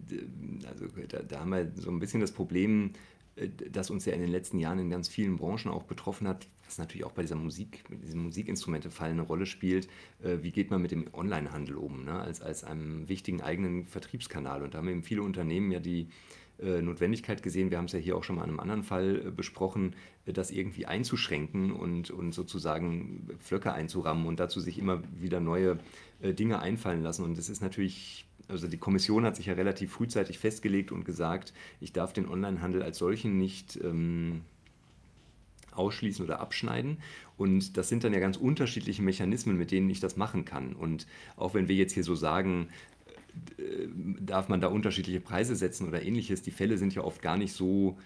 also 0.67 0.85
da, 1.07 1.19
da 1.23 1.39
haben 1.39 1.51
wir 1.51 1.71
so 1.75 1.89
ein 1.89 1.99
bisschen 1.99 2.19
das 2.19 2.33
Problem, 2.33 2.91
äh, 3.35 3.47
das 3.71 3.89
uns 3.89 4.05
ja 4.05 4.13
in 4.13 4.21
den 4.21 4.31
letzten 4.31 4.59
Jahren 4.59 4.79
in 4.79 4.89
ganz 4.89 5.07
vielen 5.07 5.37
Branchen 5.37 5.71
auch 5.71 5.83
betroffen 5.83 6.27
hat, 6.27 6.47
was 6.65 6.77
natürlich 6.77 7.05
auch 7.05 7.13
bei 7.13 7.21
dieser 7.21 7.35
Musik, 7.35 7.83
mit 7.89 8.03
diesem 8.03 8.23
Musikinstrumentefall 8.23 9.11
eine 9.11 9.21
Rolle 9.21 9.45
spielt. 9.45 9.87
Äh, 10.23 10.37
wie 10.41 10.51
geht 10.51 10.71
man 10.71 10.81
mit 10.81 10.91
dem 10.91 11.07
Onlinehandel 11.13 11.75
um, 11.75 12.03
ne? 12.03 12.19
als, 12.19 12.41
als 12.41 12.63
einem 12.63 13.07
wichtigen 13.07 13.41
eigenen 13.41 13.85
Vertriebskanal? 13.85 14.61
Und 14.63 14.73
da 14.73 14.79
haben 14.79 14.89
eben 14.89 15.03
viele 15.03 15.23
Unternehmen 15.23 15.71
ja 15.71 15.79
die 15.79 16.07
Notwendigkeit 16.81 17.41
gesehen, 17.41 17.71
wir 17.71 17.77
haben 17.77 17.85
es 17.85 17.91
ja 17.93 17.99
hier 17.99 18.15
auch 18.15 18.23
schon 18.23 18.35
mal 18.35 18.43
in 18.43 18.49
einem 18.49 18.59
anderen 18.59 18.83
Fall 18.83 19.23
äh, 19.27 19.31
besprochen, 19.31 19.95
äh, 20.25 20.33
das 20.33 20.51
irgendwie 20.51 20.85
einzuschränken 20.85 21.71
und, 21.71 22.11
und 22.11 22.33
sozusagen 22.33 23.27
Pflöcke 23.39 23.73
einzurammen 23.73 24.25
und 24.25 24.39
dazu 24.39 24.59
sich 24.59 24.77
immer 24.77 25.01
wieder 25.19 25.39
neue 25.39 25.79
äh, 26.21 26.33
Dinge 26.33 26.59
einfallen 26.59 27.01
lassen. 27.01 27.23
Und 27.23 27.37
das 27.37 27.49
ist 27.49 27.61
natürlich, 27.61 28.25
also 28.47 28.67
die 28.67 28.77
Kommission 28.77 29.25
hat 29.25 29.35
sich 29.35 29.47
ja 29.47 29.53
relativ 29.53 29.91
frühzeitig 29.91 30.37
festgelegt 30.39 30.91
und 30.91 31.03
gesagt, 31.03 31.53
ich 31.79 31.93
darf 31.93 32.13
den 32.13 32.27
Onlinehandel 32.27 32.83
als 32.83 32.97
solchen 32.97 33.37
nicht 33.37 33.79
ähm, 33.83 34.41
ausschließen 35.71 36.23
oder 36.23 36.39
abschneiden. 36.39 36.97
Und 37.37 37.77
das 37.77 37.89
sind 37.89 38.03
dann 38.03 38.13
ja 38.13 38.19
ganz 38.19 38.37
unterschiedliche 38.37 39.01
Mechanismen, 39.01 39.57
mit 39.57 39.71
denen 39.71 39.89
ich 39.89 39.99
das 39.99 40.15
machen 40.15 40.45
kann. 40.45 40.73
Und 40.73 41.07
auch 41.37 41.53
wenn 41.53 41.67
wir 41.67 41.75
jetzt 41.75 41.93
hier 41.93 42.03
so 42.03 42.15
sagen, 42.15 42.67
äh, 42.67 43.00
darf 44.19 44.49
man 44.49 44.61
da 44.61 44.67
unterschiedliche 44.67 45.21
Preise 45.21 45.55
setzen 45.55 45.87
oder 45.87 46.03
ähnliches, 46.03 46.41
die 46.41 46.51
Fälle 46.51 46.77
sind 46.77 46.93
ja 46.93 47.03
oft 47.03 47.21
gar 47.21 47.37
nicht 47.37 47.53
so 47.53 47.97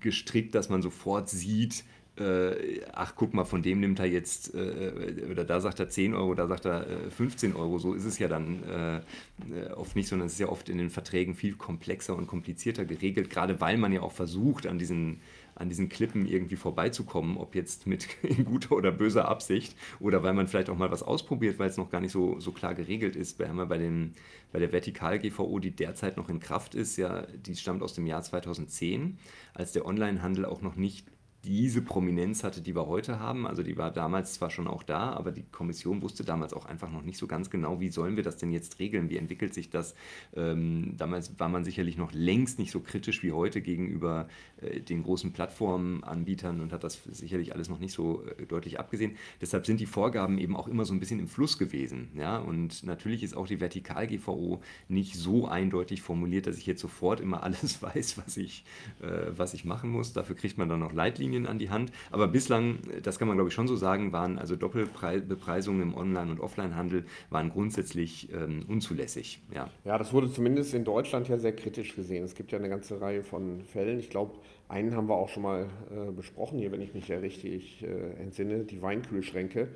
gestrickt, 0.00 0.54
dass 0.54 0.68
man 0.68 0.82
sofort 0.82 1.28
sieht, 1.28 1.84
äh, 2.18 2.80
ach 2.92 3.14
guck 3.14 3.32
mal, 3.32 3.44
von 3.44 3.62
dem 3.62 3.80
nimmt 3.80 4.00
er 4.00 4.06
jetzt, 4.06 4.54
äh, 4.54 5.26
oder 5.30 5.44
da 5.44 5.60
sagt 5.60 5.80
er 5.80 5.88
10 5.88 6.14
Euro, 6.14 6.34
da 6.34 6.46
sagt 6.46 6.64
er 6.64 6.88
äh, 6.88 7.10
15 7.10 7.54
Euro. 7.54 7.78
So 7.78 7.94
ist 7.94 8.04
es 8.04 8.18
ja 8.18 8.28
dann 8.28 8.62
äh, 8.64 9.72
oft 9.74 9.96
nicht, 9.96 10.08
sondern 10.08 10.26
es 10.26 10.34
ist 10.34 10.40
ja 10.40 10.48
oft 10.48 10.68
in 10.68 10.78
den 10.78 10.90
Verträgen 10.90 11.34
viel 11.34 11.54
komplexer 11.54 12.16
und 12.16 12.26
komplizierter 12.26 12.84
geregelt, 12.84 13.30
gerade 13.30 13.60
weil 13.60 13.78
man 13.78 13.92
ja 13.92 14.02
auch 14.02 14.12
versucht, 14.12 14.66
an 14.66 14.78
diesen, 14.78 15.20
an 15.58 15.68
diesen 15.68 15.88
Klippen 15.88 16.26
irgendwie 16.26 16.56
vorbeizukommen, 16.56 17.36
ob 17.36 17.54
jetzt 17.54 17.86
mit 17.86 18.06
in 18.22 18.44
guter 18.44 18.76
oder 18.76 18.92
böser 18.92 19.28
Absicht 19.28 19.76
oder 20.00 20.22
weil 20.22 20.32
man 20.32 20.46
vielleicht 20.46 20.70
auch 20.70 20.76
mal 20.76 20.90
was 20.90 21.02
ausprobiert, 21.02 21.58
weil 21.58 21.68
es 21.68 21.76
noch 21.76 21.90
gar 21.90 22.00
nicht 22.00 22.12
so, 22.12 22.38
so 22.40 22.52
klar 22.52 22.74
geregelt 22.74 23.16
ist. 23.16 23.38
Wir 23.38 23.48
haben 23.48 23.58
ja 23.58 23.64
bei, 23.64 23.78
dem, 23.78 24.12
bei 24.52 24.58
der 24.58 24.72
Vertikal-GVO, 24.72 25.58
die 25.58 25.72
derzeit 25.72 26.16
noch 26.16 26.28
in 26.28 26.40
Kraft 26.40 26.74
ist, 26.74 26.96
ja, 26.96 27.26
die 27.26 27.56
stammt 27.56 27.82
aus 27.82 27.94
dem 27.94 28.06
Jahr 28.06 28.22
2010, 28.22 29.18
als 29.54 29.72
der 29.72 29.86
Onlinehandel 29.86 30.44
auch 30.44 30.62
noch 30.62 30.76
nicht 30.76 31.06
diese 31.44 31.82
Prominenz 31.82 32.42
hatte, 32.42 32.60
die 32.60 32.74
wir 32.74 32.86
heute 32.86 33.20
haben. 33.20 33.46
Also 33.46 33.62
die 33.62 33.76
war 33.76 33.90
damals 33.90 34.34
zwar 34.34 34.50
schon 34.50 34.66
auch 34.66 34.82
da, 34.82 35.12
aber 35.12 35.32
die 35.32 35.44
Kommission 35.44 36.02
wusste 36.02 36.24
damals 36.24 36.52
auch 36.52 36.66
einfach 36.66 36.90
noch 36.90 37.02
nicht 37.02 37.16
so 37.16 37.26
ganz 37.26 37.48
genau, 37.48 37.80
wie 37.80 37.90
sollen 37.90 38.16
wir 38.16 38.22
das 38.22 38.36
denn 38.36 38.52
jetzt 38.52 38.78
regeln, 38.78 39.08
wie 39.08 39.16
entwickelt 39.16 39.54
sich 39.54 39.70
das. 39.70 39.94
Ähm, 40.36 40.94
damals 40.96 41.38
war 41.38 41.48
man 41.48 41.64
sicherlich 41.64 41.96
noch 41.96 42.12
längst 42.12 42.58
nicht 42.58 42.70
so 42.70 42.80
kritisch 42.80 43.22
wie 43.22 43.32
heute 43.32 43.62
gegenüber 43.62 44.28
äh, 44.60 44.80
den 44.80 45.02
großen 45.02 45.32
Plattformanbietern 45.32 46.60
und 46.60 46.72
hat 46.72 46.84
das 46.84 47.00
sicherlich 47.10 47.54
alles 47.54 47.68
noch 47.68 47.78
nicht 47.78 47.92
so 47.92 48.24
äh, 48.26 48.44
deutlich 48.46 48.78
abgesehen. 48.78 49.16
Deshalb 49.40 49.64
sind 49.64 49.80
die 49.80 49.86
Vorgaben 49.86 50.38
eben 50.38 50.56
auch 50.56 50.68
immer 50.68 50.84
so 50.84 50.92
ein 50.92 51.00
bisschen 51.00 51.20
im 51.20 51.28
Fluss 51.28 51.56
gewesen. 51.56 52.08
Ja? 52.14 52.38
Und 52.38 52.82
natürlich 52.84 53.22
ist 53.22 53.36
auch 53.36 53.46
die 53.46 53.60
Vertikal-GVO 53.60 54.60
nicht 54.88 55.14
so 55.14 55.46
eindeutig 55.46 56.02
formuliert, 56.02 56.46
dass 56.46 56.58
ich 56.58 56.66
jetzt 56.66 56.80
sofort 56.80 57.20
immer 57.20 57.42
alles 57.48 57.82
weiß, 57.82 58.18
was 58.18 58.36
ich, 58.36 58.64
äh, 59.00 59.30
was 59.36 59.54
ich 59.54 59.64
machen 59.64 59.90
muss. 59.90 60.12
Dafür 60.12 60.36
kriegt 60.36 60.58
man 60.58 60.68
dann 60.68 60.80
noch 60.80 60.92
Leitlinien 60.92 61.37
an 61.46 61.58
die 61.58 61.70
Hand. 61.70 61.92
Aber 62.10 62.28
bislang, 62.28 62.78
das 63.02 63.18
kann 63.18 63.28
man 63.28 63.36
glaube 63.36 63.48
ich 63.48 63.54
schon 63.54 63.68
so 63.68 63.76
sagen, 63.76 64.12
waren 64.12 64.38
also 64.38 64.56
Doppelbepreisungen 64.56 65.82
im 65.82 65.94
Online- 65.94 66.30
und 66.30 66.40
Offline-Handel 66.40 67.04
waren 67.30 67.50
grundsätzlich 67.50 68.28
ähm, 68.32 68.64
unzulässig. 68.68 69.40
Ja. 69.54 69.68
Ja, 69.84 69.98
das 69.98 70.12
wurde 70.12 70.30
zumindest 70.30 70.74
in 70.74 70.84
Deutschland 70.84 71.28
ja 71.28 71.38
sehr 71.38 71.54
kritisch 71.54 71.94
gesehen. 71.94 72.24
Es 72.24 72.34
gibt 72.34 72.52
ja 72.52 72.58
eine 72.58 72.68
ganze 72.68 73.00
Reihe 73.00 73.22
von 73.22 73.64
Fällen. 73.64 73.98
Ich 73.98 74.10
glaube, 74.10 74.38
einen 74.68 74.94
haben 74.94 75.08
wir 75.08 75.16
auch 75.16 75.28
schon 75.28 75.42
mal 75.42 75.66
äh, 75.90 76.10
besprochen 76.12 76.58
hier, 76.58 76.72
wenn 76.72 76.82
ich 76.82 76.94
mich 76.94 77.08
ja 77.08 77.18
richtig 77.18 77.82
äh, 77.82 78.20
entsinne, 78.20 78.64
die 78.64 78.82
Weinkühlschränke. 78.82 79.68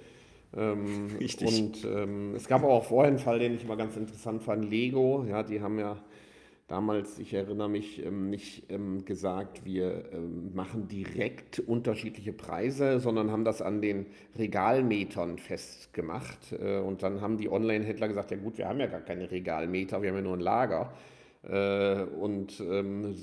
Ähm, 0.55 1.17
Richtig. 1.21 1.49
Und 1.49 1.85
ähm, 1.85 2.35
es 2.35 2.47
gab 2.47 2.63
aber 2.63 2.73
auch 2.73 2.85
vorher 2.85 3.09
einen 3.09 3.19
Fall, 3.19 3.39
den 3.39 3.55
ich 3.55 3.65
immer 3.65 3.77
ganz 3.77 3.97
interessant 3.97 4.43
fand, 4.43 4.69
Lego. 4.69 5.25
Ja, 5.29 5.43
die 5.43 5.61
haben 5.61 5.79
ja 5.79 5.97
damals, 6.73 7.19
ich 7.19 7.35
erinnere 7.35 7.69
mich, 7.69 8.03
ähm, 8.03 8.31
nicht 8.31 8.71
ähm, 8.71 9.05
gesagt, 9.05 9.67
wir 9.67 10.11
ähm, 10.11 10.55
machen 10.55 10.89
direkt 10.89 11.59
unterschiedliche 11.59 12.33
Preise, 12.33 12.99
sondern 12.99 13.31
haben 13.31 13.45
das 13.45 13.61
an 13.61 13.83
den 13.83 14.07
Regalmetern 14.39 15.37
festgemacht. 15.37 16.53
Äh, 16.53 16.79
und 16.79 17.03
dann 17.03 17.21
haben 17.21 17.37
die 17.37 17.51
Online-Händler 17.51 18.09
gesagt, 18.09 18.31
ja 18.31 18.39
gut, 18.39 18.57
wir 18.57 18.69
haben 18.69 18.81
ja 18.81 18.87
gar 18.87 19.03
keine 19.03 19.31
Regalmeter, 19.31 20.01
wir 20.01 20.09
haben 20.09 20.17
ja 20.17 20.23
nur 20.23 20.33
ein 20.33 20.41
Lager. 20.41 20.95
Äh, 21.43 22.05
und 22.05 22.63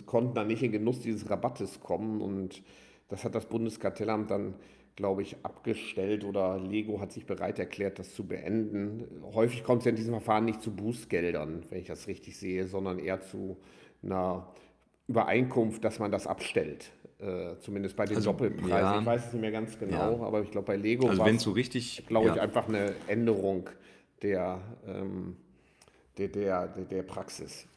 konnten 0.05 0.35
dann 0.35 0.47
nicht 0.47 0.61
in 0.61 0.71
Genuss 0.71 0.99
dieses 0.99 1.27
Rabattes 1.27 1.79
kommen. 1.79 2.21
Und 2.21 2.61
das 3.07 3.23
hat 3.23 3.33
das 3.33 3.47
Bundeskartellamt 3.47 4.29
dann 4.29 4.53
glaube 4.99 5.21
ich, 5.21 5.37
abgestellt 5.43 6.25
oder 6.25 6.59
Lego 6.59 6.99
hat 6.99 7.13
sich 7.13 7.25
bereit 7.25 7.57
erklärt, 7.57 7.99
das 7.99 8.13
zu 8.13 8.27
beenden. 8.27 9.23
Häufig 9.33 9.63
kommt 9.63 9.79
es 9.79 9.85
ja 9.85 9.91
in 9.91 9.95
diesem 9.95 10.13
Verfahren 10.13 10.43
nicht 10.43 10.61
zu 10.61 10.75
Bußgeldern, 10.75 11.63
wenn 11.69 11.79
ich 11.79 11.87
das 11.87 12.07
richtig 12.07 12.35
sehe, 12.37 12.67
sondern 12.67 12.99
eher 12.99 13.21
zu 13.21 13.55
einer 14.03 14.49
Übereinkunft, 15.07 15.85
dass 15.85 15.99
man 15.99 16.11
das 16.11 16.27
abstellt. 16.27 16.91
Äh, 17.17 17.57
zumindest 17.59 17.95
bei 17.95 18.07
den 18.07 18.17
also, 18.17 18.33
Doppelpreisen. 18.33 18.69
Ja, 18.69 18.99
ich 18.99 19.05
weiß 19.05 19.27
es 19.27 19.33
nicht 19.33 19.41
mehr 19.41 19.51
ganz 19.51 19.79
genau, 19.79 20.17
ja. 20.17 20.27
aber 20.27 20.41
ich 20.41 20.51
glaube, 20.51 20.67
bei 20.67 20.75
Lego 20.75 21.07
also 21.07 21.21
war 21.21 21.29
es, 21.29 21.41
so 21.41 21.51
richtig, 21.51 22.05
glaube 22.05 22.27
ja. 22.27 22.35
ich, 22.35 22.41
einfach 22.41 22.67
eine 22.67 22.93
Änderung 23.07 23.69
der, 24.21 24.59
ähm, 24.85 25.37
der, 26.17 26.27
der, 26.27 26.67
der 26.67 27.03
Praxis. 27.03 27.69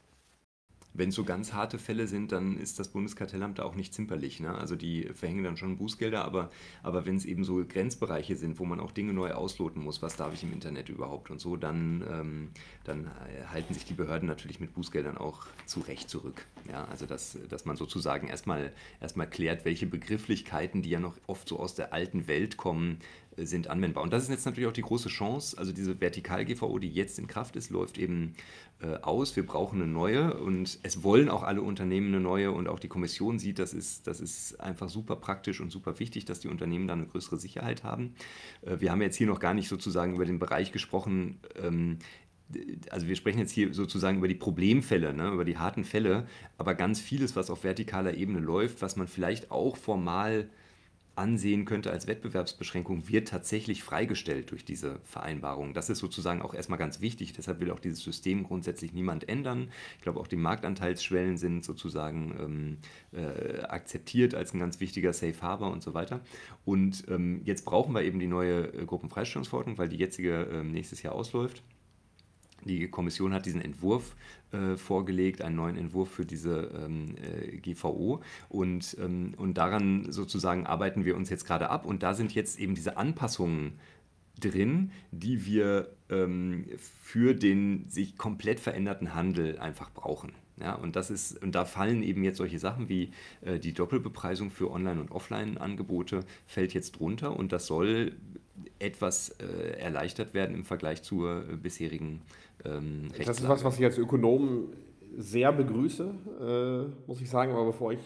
Wenn 0.94 1.08
es 1.08 1.14
so 1.14 1.24
ganz 1.24 1.52
harte 1.52 1.78
Fälle 1.78 2.06
sind, 2.06 2.32
dann 2.32 2.58
ist 2.58 2.78
das 2.78 2.88
Bundeskartellamt 2.88 3.58
da 3.58 3.64
auch 3.64 3.74
nicht 3.74 3.94
zimperlich. 3.94 4.40
Ne? 4.40 4.54
Also 4.54 4.76
die 4.76 5.04
verhängen 5.14 5.44
dann 5.44 5.56
schon 5.56 5.76
Bußgelder, 5.78 6.24
aber, 6.24 6.50
aber 6.82 7.06
wenn 7.06 7.16
es 7.16 7.24
eben 7.24 7.44
so 7.44 7.64
Grenzbereiche 7.66 8.36
sind, 8.36 8.58
wo 8.58 8.64
man 8.64 8.80
auch 8.80 8.92
Dinge 8.92 9.12
neu 9.12 9.32
ausloten 9.32 9.82
muss, 9.82 10.02
was 10.02 10.16
darf 10.16 10.34
ich 10.34 10.42
im 10.42 10.52
Internet 10.52 10.88
überhaupt 10.88 11.30
und 11.30 11.40
so, 11.40 11.56
dann, 11.56 12.04
ähm, 12.10 12.48
dann 12.84 13.10
halten 13.50 13.74
sich 13.74 13.84
die 13.84 13.94
Behörden 13.94 14.28
natürlich 14.28 14.60
mit 14.60 14.74
Bußgeldern 14.74 15.16
auch 15.16 15.46
zu 15.66 15.80
Recht 15.80 16.10
zurück. 16.10 16.46
Ja? 16.68 16.84
Also 16.86 17.06
dass, 17.06 17.38
dass 17.48 17.64
man 17.64 17.76
sozusagen 17.76 18.28
erstmal 18.28 18.72
erstmal 19.00 19.28
klärt, 19.28 19.64
welche 19.64 19.86
Begrifflichkeiten, 19.86 20.82
die 20.82 20.90
ja 20.90 21.00
noch 21.00 21.16
oft 21.26 21.48
so 21.48 21.58
aus 21.58 21.74
der 21.74 21.92
alten 21.92 22.26
Welt 22.26 22.56
kommen, 22.56 22.98
sind 23.36 23.68
anwendbar. 23.68 24.04
Und 24.04 24.12
das 24.12 24.24
ist 24.24 24.30
jetzt 24.30 24.44
natürlich 24.44 24.68
auch 24.68 24.74
die 24.74 24.82
große 24.82 25.08
Chance. 25.08 25.56
Also 25.58 25.72
diese 25.72 26.00
Vertikal-GVO, 26.00 26.78
die 26.78 26.90
jetzt 26.90 27.18
in 27.18 27.26
Kraft 27.26 27.56
ist, 27.56 27.70
läuft 27.70 27.98
eben 27.98 28.34
äh, 28.80 28.96
aus. 28.96 29.36
Wir 29.36 29.46
brauchen 29.46 29.80
eine 29.80 29.90
neue 29.90 30.34
und 30.34 30.78
es 30.82 31.02
wollen 31.02 31.28
auch 31.28 31.42
alle 31.42 31.62
Unternehmen 31.62 32.08
eine 32.08 32.20
neue 32.20 32.52
und 32.52 32.68
auch 32.68 32.78
die 32.78 32.88
Kommission 32.88 33.38
sieht, 33.38 33.58
das 33.58 33.72
ist, 33.74 34.06
das 34.06 34.20
ist 34.20 34.60
einfach 34.60 34.88
super 34.88 35.16
praktisch 35.16 35.60
und 35.60 35.70
super 35.70 35.98
wichtig, 35.98 36.24
dass 36.24 36.40
die 36.40 36.48
Unternehmen 36.48 36.86
da 36.86 36.94
eine 36.94 37.06
größere 37.06 37.38
Sicherheit 37.38 37.84
haben. 37.84 38.14
Äh, 38.62 38.80
wir 38.80 38.90
haben 38.90 39.02
jetzt 39.02 39.16
hier 39.16 39.26
noch 39.26 39.40
gar 39.40 39.54
nicht 39.54 39.68
sozusagen 39.68 40.14
über 40.14 40.24
den 40.24 40.38
Bereich 40.38 40.72
gesprochen, 40.72 41.40
ähm, 41.56 41.98
also 42.90 43.08
wir 43.08 43.16
sprechen 43.16 43.38
jetzt 43.38 43.52
hier 43.52 43.72
sozusagen 43.72 44.18
über 44.18 44.28
die 44.28 44.34
Problemfälle, 44.34 45.14
ne, 45.14 45.30
über 45.30 45.44
die 45.44 45.56
harten 45.56 45.84
Fälle, 45.84 46.26
aber 46.58 46.74
ganz 46.74 47.00
vieles, 47.00 47.34
was 47.36 47.50
auf 47.50 47.60
vertikaler 47.60 48.14
Ebene 48.14 48.40
läuft, 48.40 48.82
was 48.82 48.96
man 48.96 49.06
vielleicht 49.06 49.50
auch 49.50 49.76
formal 49.76 50.48
ansehen 51.14 51.64
könnte 51.64 51.90
als 51.90 52.06
Wettbewerbsbeschränkung, 52.06 53.08
wird 53.08 53.28
tatsächlich 53.28 53.82
freigestellt 53.82 54.50
durch 54.50 54.64
diese 54.64 54.98
Vereinbarung. 55.04 55.74
Das 55.74 55.90
ist 55.90 55.98
sozusagen 55.98 56.42
auch 56.42 56.54
erstmal 56.54 56.78
ganz 56.78 57.00
wichtig. 57.00 57.32
Deshalb 57.32 57.60
will 57.60 57.70
auch 57.70 57.80
dieses 57.80 58.00
System 58.00 58.44
grundsätzlich 58.44 58.92
niemand 58.92 59.28
ändern. 59.28 59.70
Ich 59.96 60.02
glaube, 60.02 60.20
auch 60.20 60.26
die 60.26 60.36
Marktanteilsschwellen 60.36 61.36
sind 61.36 61.64
sozusagen 61.64 62.78
ähm, 63.12 63.20
äh, 63.20 63.60
akzeptiert 63.62 64.34
als 64.34 64.54
ein 64.54 64.58
ganz 64.58 64.80
wichtiger 64.80 65.12
Safe 65.12 65.40
Harbor 65.42 65.70
und 65.70 65.82
so 65.82 65.94
weiter. 65.94 66.20
Und 66.64 67.04
ähm, 67.08 67.42
jetzt 67.44 67.64
brauchen 67.64 67.94
wir 67.94 68.02
eben 68.02 68.18
die 68.18 68.26
neue 68.26 68.72
äh, 68.72 68.86
Gruppenfreistellungsverordnung, 68.86 69.78
weil 69.78 69.88
die 69.88 69.96
jetzige 69.96 70.46
äh, 70.46 70.64
nächstes 70.64 71.02
Jahr 71.02 71.14
ausläuft. 71.14 71.62
Die 72.64 72.88
Kommission 72.88 73.32
hat 73.32 73.46
diesen 73.46 73.60
Entwurf 73.60 74.14
äh, 74.52 74.76
vorgelegt, 74.76 75.42
einen 75.42 75.56
neuen 75.56 75.76
Entwurf 75.76 76.10
für 76.10 76.24
diese 76.24 76.70
ähm, 76.84 77.14
äh, 77.16 77.56
GVO. 77.56 78.20
Und, 78.48 78.96
ähm, 79.00 79.34
und 79.36 79.58
daran 79.58 80.10
sozusagen 80.12 80.66
arbeiten 80.66 81.04
wir 81.04 81.16
uns 81.16 81.30
jetzt 81.30 81.46
gerade 81.46 81.70
ab. 81.70 81.86
Und 81.86 82.02
da 82.02 82.14
sind 82.14 82.34
jetzt 82.34 82.58
eben 82.58 82.74
diese 82.74 82.96
Anpassungen 82.96 83.74
drin, 84.40 84.92
die 85.10 85.46
wir 85.46 85.88
ähm, 86.08 86.66
für 86.78 87.34
den 87.34 87.88
sich 87.88 88.16
komplett 88.16 88.60
veränderten 88.60 89.14
Handel 89.14 89.58
einfach 89.58 89.90
brauchen. 89.90 90.32
Ja, 90.60 90.74
und 90.74 90.96
das 90.96 91.10
ist, 91.10 91.42
und 91.42 91.54
da 91.54 91.64
fallen 91.64 92.02
eben 92.02 92.22
jetzt 92.22 92.36
solche 92.36 92.58
Sachen 92.58 92.88
wie 92.88 93.10
äh, 93.40 93.58
die 93.58 93.72
Doppelbepreisung 93.72 94.50
für 94.50 94.70
Online- 94.70 95.00
und 95.00 95.10
Offline-Angebote 95.10 96.24
fällt 96.46 96.74
jetzt 96.74 96.92
drunter 96.92 97.36
und 97.36 97.52
das 97.52 97.66
soll 97.66 98.12
etwas 98.78 99.30
äh, 99.30 99.78
erleichtert 99.78 100.34
werden 100.34 100.54
im 100.54 100.64
Vergleich 100.64 101.02
zur 101.02 101.48
äh, 101.48 101.56
bisherigen 101.56 102.20
ähm, 102.64 103.10
Das 103.18 103.40
ist 103.40 103.48
was, 103.48 103.64
was 103.64 103.78
ich 103.78 103.84
als 103.84 103.98
Ökonom 103.98 104.68
sehr 105.16 105.52
begrüße, 105.52 106.14
äh, 106.40 107.08
muss 107.08 107.20
ich 107.20 107.28
sagen. 107.28 107.52
Aber 107.52 107.66
bevor 107.66 107.92
ich 107.92 108.00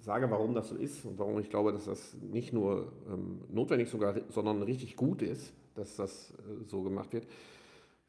sage, 0.00 0.30
warum 0.30 0.54
das 0.54 0.68
so 0.68 0.76
ist 0.76 1.04
und 1.04 1.18
warum 1.18 1.38
ich 1.40 1.50
glaube, 1.50 1.72
dass 1.72 1.86
das 1.86 2.16
nicht 2.20 2.52
nur 2.52 2.92
ähm, 3.12 3.40
notwendig 3.48 3.88
sogar, 3.88 4.14
sondern 4.28 4.62
richtig 4.62 4.96
gut 4.96 5.22
ist, 5.22 5.52
dass 5.74 5.96
das 5.96 6.30
äh, 6.30 6.64
so 6.64 6.82
gemacht 6.82 7.12
wird, 7.12 7.26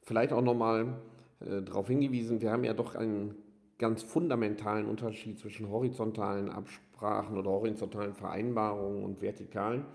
vielleicht 0.02 0.32
auch 0.32 0.42
nochmal 0.42 0.98
äh, 1.42 1.62
darauf 1.62 1.88
hingewiesen, 1.88 2.42
wir 2.42 2.52
haben 2.52 2.64
ja 2.64 2.74
doch 2.74 2.96
einen 2.96 3.36
ganz 3.78 4.04
fundamentalen 4.04 4.86
Unterschied 4.86 5.40
zwischen 5.40 5.70
horizontalen 5.70 6.50
Absprachen 6.50 7.38
oder 7.38 7.52
horizontalen 7.52 8.14
Vereinbarungen 8.14 9.04
und 9.04 9.22
vertikalen, 9.22 9.86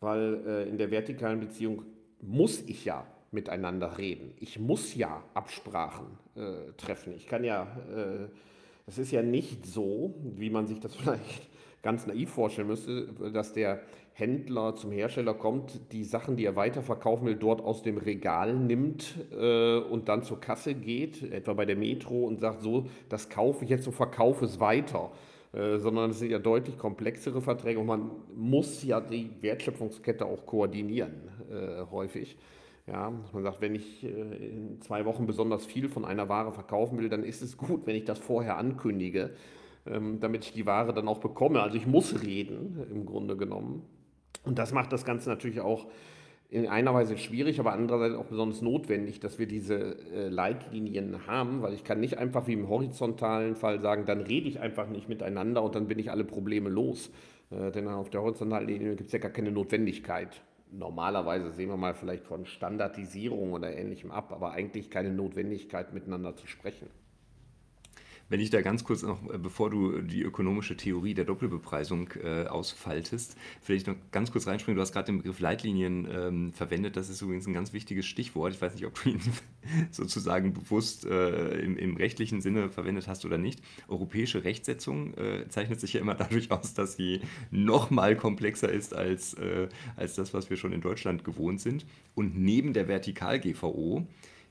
weil 0.00 0.42
äh, 0.46 0.68
in 0.68 0.78
der 0.78 0.90
vertikalen 0.90 1.40
Beziehung 1.40 1.84
muss 2.20 2.62
ich 2.62 2.84
ja 2.84 3.06
miteinander 3.34 3.98
reden. 3.98 4.32
Ich 4.40 4.58
muss 4.58 4.94
ja 4.94 5.22
Absprachen 5.34 6.06
äh, 6.36 6.72
treffen. 6.76 7.12
Ich 7.14 7.26
kann 7.26 7.44
ja, 7.44 7.64
äh, 7.94 8.28
das 8.86 8.98
ist 8.98 9.10
ja 9.10 9.22
nicht 9.22 9.66
so, 9.66 10.14
wie 10.22 10.50
man 10.50 10.66
sich 10.66 10.80
das 10.80 10.94
vielleicht 10.96 11.50
ganz 11.82 12.06
naiv 12.06 12.30
vorstellen 12.30 12.68
müsste, 12.68 13.08
dass 13.32 13.52
der 13.52 13.82
Händler 14.14 14.74
zum 14.76 14.92
Hersteller 14.92 15.34
kommt, 15.34 15.92
die 15.92 16.04
Sachen, 16.04 16.36
die 16.36 16.46
er 16.46 16.56
weiterverkaufen 16.56 17.26
will, 17.26 17.34
dort 17.34 17.60
aus 17.60 17.82
dem 17.82 17.98
Regal 17.98 18.54
nimmt 18.54 19.16
äh, 19.32 19.78
und 19.78 20.08
dann 20.08 20.22
zur 20.22 20.40
Kasse 20.40 20.74
geht, 20.74 21.22
etwa 21.30 21.52
bei 21.52 21.66
der 21.66 21.76
Metro 21.76 22.24
und 22.24 22.40
sagt, 22.40 22.62
so, 22.62 22.86
das 23.08 23.28
kaufe 23.28 23.64
ich 23.64 23.70
jetzt 23.70 23.86
und 23.86 23.92
verkaufe 23.92 24.44
es 24.44 24.60
weiter. 24.60 25.10
Äh, 25.54 25.78
sondern 25.78 26.10
es 26.10 26.18
sind 26.18 26.30
ja 26.30 26.38
deutlich 26.38 26.76
komplexere 26.76 27.40
Verträge 27.40 27.78
und 27.78 27.86
man 27.86 28.10
muss 28.34 28.82
ja 28.82 29.00
die 29.00 29.30
Wertschöpfungskette 29.40 30.26
auch 30.26 30.46
koordinieren, 30.46 31.28
äh, 31.50 31.84
häufig. 31.92 32.36
Ja, 32.86 33.10
man 33.32 33.42
sagt, 33.42 33.62
wenn 33.62 33.74
ich 33.74 34.04
äh, 34.04 34.08
in 34.08 34.80
zwei 34.82 35.06
Wochen 35.06 35.26
besonders 35.26 35.64
viel 35.64 35.88
von 35.88 36.04
einer 36.04 36.28
Ware 36.28 36.52
verkaufen 36.52 36.98
will, 36.98 37.08
dann 37.08 37.24
ist 37.24 37.40
es 37.40 37.56
gut, 37.56 37.86
wenn 37.86 37.96
ich 37.96 38.04
das 38.04 38.18
vorher 38.18 38.58
ankündige, 38.58 39.30
ähm, 39.86 40.20
damit 40.20 40.44
ich 40.44 40.52
die 40.52 40.66
Ware 40.66 40.92
dann 40.92 41.08
auch 41.08 41.18
bekomme. 41.18 41.62
Also 41.62 41.76
ich 41.78 41.86
muss 41.86 42.22
reden, 42.22 42.86
im 42.92 43.06
Grunde 43.06 43.36
genommen. 43.38 43.82
Und 44.44 44.58
das 44.58 44.72
macht 44.72 44.92
das 44.92 45.06
Ganze 45.06 45.30
natürlich 45.30 45.60
auch 45.60 45.86
in 46.50 46.68
einer 46.68 46.92
Weise 46.92 47.16
schwierig, 47.16 47.58
aber 47.58 47.72
andererseits 47.72 48.14
auch 48.16 48.26
besonders 48.26 48.60
notwendig, 48.60 49.18
dass 49.18 49.38
wir 49.38 49.46
diese 49.46 49.96
äh, 50.12 50.28
Leitlinien 50.28 51.26
haben, 51.26 51.62
weil 51.62 51.72
ich 51.72 51.84
kann 51.84 52.00
nicht 52.00 52.18
einfach 52.18 52.46
wie 52.46 52.52
im 52.52 52.68
horizontalen 52.68 53.56
Fall 53.56 53.80
sagen, 53.80 54.04
dann 54.04 54.20
rede 54.20 54.46
ich 54.46 54.60
einfach 54.60 54.88
nicht 54.90 55.08
miteinander 55.08 55.62
und 55.62 55.74
dann 55.74 55.88
bin 55.88 55.98
ich 55.98 56.10
alle 56.10 56.24
Probleme 56.24 56.68
los. 56.68 57.10
Äh, 57.50 57.72
denn 57.72 57.88
auf 57.88 58.10
der 58.10 58.20
horizontalen 58.20 58.68
Linie 58.68 58.94
gibt 58.94 59.06
es 59.06 59.12
ja 59.12 59.18
gar 59.20 59.30
keine 59.30 59.50
Notwendigkeit 59.52 60.42
normalerweise 60.70 61.52
sehen 61.52 61.68
wir 61.68 61.76
mal 61.76 61.94
vielleicht 61.94 62.24
von 62.24 62.46
Standardisierung 62.46 63.52
oder 63.52 63.76
ähnlichem 63.76 64.10
ab, 64.10 64.32
aber 64.32 64.52
eigentlich 64.52 64.90
keine 64.90 65.10
Notwendigkeit, 65.10 65.92
miteinander 65.92 66.36
zu 66.36 66.46
sprechen. 66.46 66.88
Wenn 68.28 68.40
ich 68.40 68.50
da 68.50 68.62
ganz 68.62 68.84
kurz 68.84 69.02
noch, 69.02 69.22
äh, 69.32 69.38
bevor 69.38 69.70
du 69.70 70.00
die 70.00 70.22
ökonomische 70.22 70.76
Theorie 70.76 71.14
der 71.14 71.24
Doppelbepreisung 71.24 72.08
äh, 72.22 72.46
ausfaltest, 72.46 73.36
vielleicht 73.60 73.86
noch 73.86 73.96
ganz 74.12 74.32
kurz 74.32 74.46
reinspringen. 74.46 74.76
Du 74.76 74.82
hast 74.82 74.92
gerade 74.92 75.06
den 75.06 75.18
Begriff 75.18 75.40
Leitlinien 75.40 76.08
ähm, 76.10 76.52
verwendet. 76.52 76.96
Das 76.96 77.08
ist 77.08 77.20
übrigens 77.20 77.46
ein 77.46 77.52
ganz 77.52 77.72
wichtiges 77.72 78.06
Stichwort. 78.06 78.54
Ich 78.54 78.62
weiß 78.62 78.74
nicht, 78.74 78.86
ob 78.86 79.00
du 79.02 79.10
ihn 79.10 79.20
sozusagen 79.90 80.52
bewusst 80.52 81.04
äh, 81.04 81.58
im, 81.60 81.76
im, 81.76 81.96
rechtlichen 81.96 82.40
Sinne 82.40 82.70
verwendet 82.70 83.08
hast 83.08 83.24
oder 83.24 83.38
nicht. 83.38 83.60
Europäische 83.88 84.44
Rechtsetzung 84.44 85.14
äh, 85.14 85.48
zeichnet 85.48 85.80
sich 85.80 85.92
ja 85.92 86.00
immer 86.00 86.14
dadurch 86.14 86.50
aus, 86.50 86.74
dass 86.74 86.96
sie 86.96 87.20
noch 87.50 87.90
mal 87.90 88.16
komplexer 88.16 88.70
ist 88.70 88.94
als, 88.94 89.34
äh, 89.34 89.68
als 89.96 90.14
das, 90.14 90.32
was 90.32 90.50
wir 90.50 90.56
schon 90.56 90.72
in 90.72 90.80
Deutschland 90.80 91.24
gewohnt 91.24 91.60
sind. 91.60 91.84
Und 92.14 92.38
neben 92.38 92.72
der 92.72 92.88
Vertikal-GVO 92.88 94.06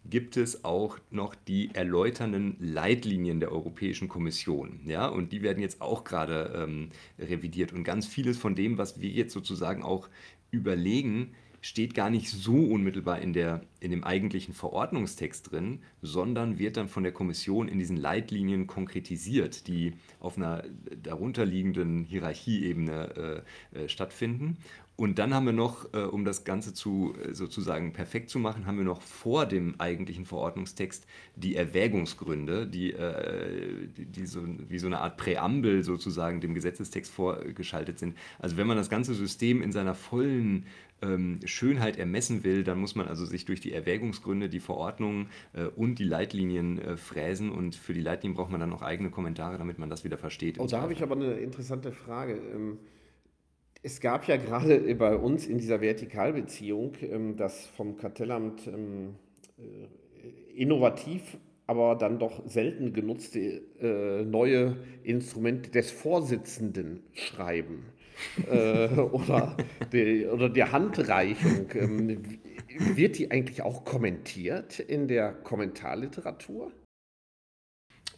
gibt 0.05 0.37
es 0.37 0.65
auch 0.65 0.97
noch 1.11 1.35
die 1.35 1.73
erläuternden 1.73 2.57
Leitlinien 2.59 3.39
der 3.39 3.51
Europäischen 3.51 4.09
Kommission. 4.09 4.81
Ja? 4.85 5.07
Und 5.07 5.31
die 5.31 5.41
werden 5.41 5.61
jetzt 5.61 5.81
auch 5.81 6.03
gerade 6.03 6.53
ähm, 6.55 6.89
revidiert. 7.17 7.73
Und 7.73 7.83
ganz 7.83 8.05
vieles 8.07 8.37
von 8.37 8.55
dem, 8.55 8.77
was 8.77 8.99
wir 8.99 9.09
jetzt 9.09 9.33
sozusagen 9.33 9.83
auch 9.83 10.09
überlegen, 10.51 11.33
steht 11.63 11.95
gar 11.95 12.09
nicht 12.09 12.29
so 12.29 12.57
unmittelbar 12.57 13.19
in, 13.19 13.31
der, 13.31 13.61
in 13.79 13.89
dem 13.89 14.03
eigentlichen 14.03 14.53
Verordnungstext 14.53 15.49
drin, 15.49 15.79
sondern 16.01 16.59
wird 16.59 16.75
dann 16.75 16.89
von 16.89 17.03
der 17.03 17.13
Kommission 17.13 17.69
in 17.69 17.79
diesen 17.79 17.95
Leitlinien 17.95 18.67
konkretisiert, 18.67 19.65
die 19.67 19.93
auf 20.19 20.35
einer 20.35 20.65
darunterliegenden 21.01 22.03
Hierarchieebene 22.03 23.43
äh, 23.73 23.79
äh, 23.79 23.87
stattfinden. 23.87 24.57
Und 24.95 25.17
dann 25.17 25.33
haben 25.33 25.45
wir 25.45 25.53
noch, 25.53 25.91
äh, 25.93 25.99
um 25.99 26.25
das 26.25 26.43
Ganze 26.43 26.73
zu 26.73 27.15
äh, 27.15 27.33
sozusagen 27.33 27.93
perfekt 27.93 28.29
zu 28.29 28.39
machen, 28.39 28.65
haben 28.67 28.77
wir 28.77 28.83
noch 28.83 29.01
vor 29.01 29.45
dem 29.45 29.79
eigentlichen 29.79 30.25
Verordnungstext 30.25 31.07
die 31.35 31.55
Erwägungsgründe, 31.55 32.67
die, 32.67 32.91
äh, 32.91 33.87
die, 33.97 34.25
so, 34.25 34.41
wie 34.67 34.77
so 34.77 34.87
eine 34.87 34.99
Art 34.99 35.17
Präambel 35.17 35.83
sozusagen 35.83 36.41
dem 36.41 36.53
Gesetzestext 36.53 37.11
vorgeschaltet 37.11 37.99
sind. 37.99 38.17
Also 38.37 38.57
wenn 38.57 38.67
man 38.67 38.77
das 38.77 38.89
ganze 38.89 39.15
System 39.15 39.63
in 39.63 39.71
seiner 39.71 39.95
vollen 39.95 40.67
ähm, 41.03 41.39
Schönheit 41.45 41.97
ermessen 41.97 42.43
will, 42.43 42.63
dann 42.63 42.79
muss 42.79 42.95
man 42.95 43.07
also 43.07 43.25
sich 43.25 43.45
durch 43.45 43.59
die 43.59 43.73
Erwägungsgründe, 43.73 44.49
die 44.49 44.59
Verordnungen 44.59 45.29
äh, 45.53 45.65
und 45.65 45.99
die 45.99 46.05
Leitlinien 46.05 46.79
äh, 46.79 46.97
fräsen 46.97 47.51
und 47.51 47.75
für 47.75 47.93
die 47.93 48.01
Leitlinien 48.01 48.35
braucht 48.35 48.51
man 48.51 48.59
dann 48.59 48.69
noch 48.69 48.81
eigene 48.81 49.09
Kommentare, 49.09 49.57
damit 49.57 49.79
man 49.79 49.89
das 49.89 50.03
wieder 50.03 50.17
versteht. 50.17 50.59
Oh, 50.59 50.67
da 50.67 50.81
habe 50.81 50.93
ich 50.93 51.03
aber 51.03 51.15
eine 51.15 51.33
interessante 51.33 51.91
Frage. 51.91 52.39
Ähm 52.53 52.79
es 53.85 53.99
gab 53.99 54.27
ja 54.29 54.37
gerade 54.37 54.95
bei 54.95 55.15
uns 55.15 55.45
in 55.45 55.57
dieser 55.57 55.81
Vertikalbeziehung 55.81 56.93
ähm, 57.01 57.35
das 57.35 57.65
vom 57.65 57.97
Kartellamt 57.97 58.65
ähm, 58.65 59.15
äh, 59.57 60.55
innovativ, 60.55 61.37
aber 61.67 61.95
dann 61.95 62.17
doch 62.17 62.47
selten 62.47 62.93
genutzte 62.93 63.61
äh, 63.81 64.23
neue 64.23 64.77
Instrument 65.03 65.75
des 65.75 65.91
Vorsitzenden 65.91 67.03
schreiben 67.11 67.83
äh, 68.49 68.87
oder, 68.99 69.57
die, 69.91 70.25
oder 70.25 70.49
der 70.49 70.71
Handreichung. 70.71 71.67
Ähm, 71.75 72.39
wird 72.95 73.17
die 73.17 73.31
eigentlich 73.31 73.61
auch 73.61 73.85
kommentiert 73.85 74.79
in 74.79 75.07
der 75.07 75.31
Kommentarliteratur? 75.31 76.71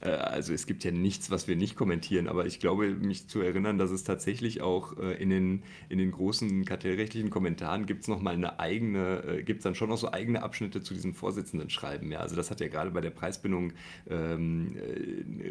Äh, 0.01 0.09
also 0.09 0.53
es 0.53 0.65
gibt 0.65 0.83
ja 0.83 0.91
nichts, 0.91 1.31
was 1.31 1.47
wir 1.47 1.55
nicht 1.55 1.75
kommentieren, 1.75 2.27
aber 2.27 2.45
ich 2.45 2.59
glaube, 2.59 2.87
mich 2.89 3.27
zu 3.27 3.41
erinnern, 3.41 3.77
dass 3.77 3.91
es 3.91 4.03
tatsächlich 4.03 4.61
auch 4.61 4.97
äh, 4.97 5.13
in 5.21 5.29
den, 5.29 5.63
in 5.89 5.97
den 5.97 6.11
großen 6.11 6.65
kartellrechtlichen 6.65 7.29
Kommentaren 7.29 7.85
gibt 7.85 8.03
es 8.03 8.07
nochmal 8.07 8.35
eine 8.35 8.59
eigene, 8.59 9.23
äh, 9.23 9.43
gibt 9.43 9.59
es 9.59 9.63
dann 9.63 9.75
schon 9.75 9.89
noch 9.89 9.97
so 9.97 10.11
eigene 10.11 10.43
Abschnitte 10.43 10.81
zu 10.81 10.93
diesem 10.93 11.13
Vorsitzenden 11.13 11.69
schreiben. 11.69 12.11
Ja, 12.11 12.19
also 12.19 12.35
das 12.35 12.51
hat 12.51 12.59
ja 12.59 12.67
gerade 12.67 12.91
bei 12.91 13.01
der 13.01 13.11
Preisbindung 13.11 13.73
ähm, 14.09 14.77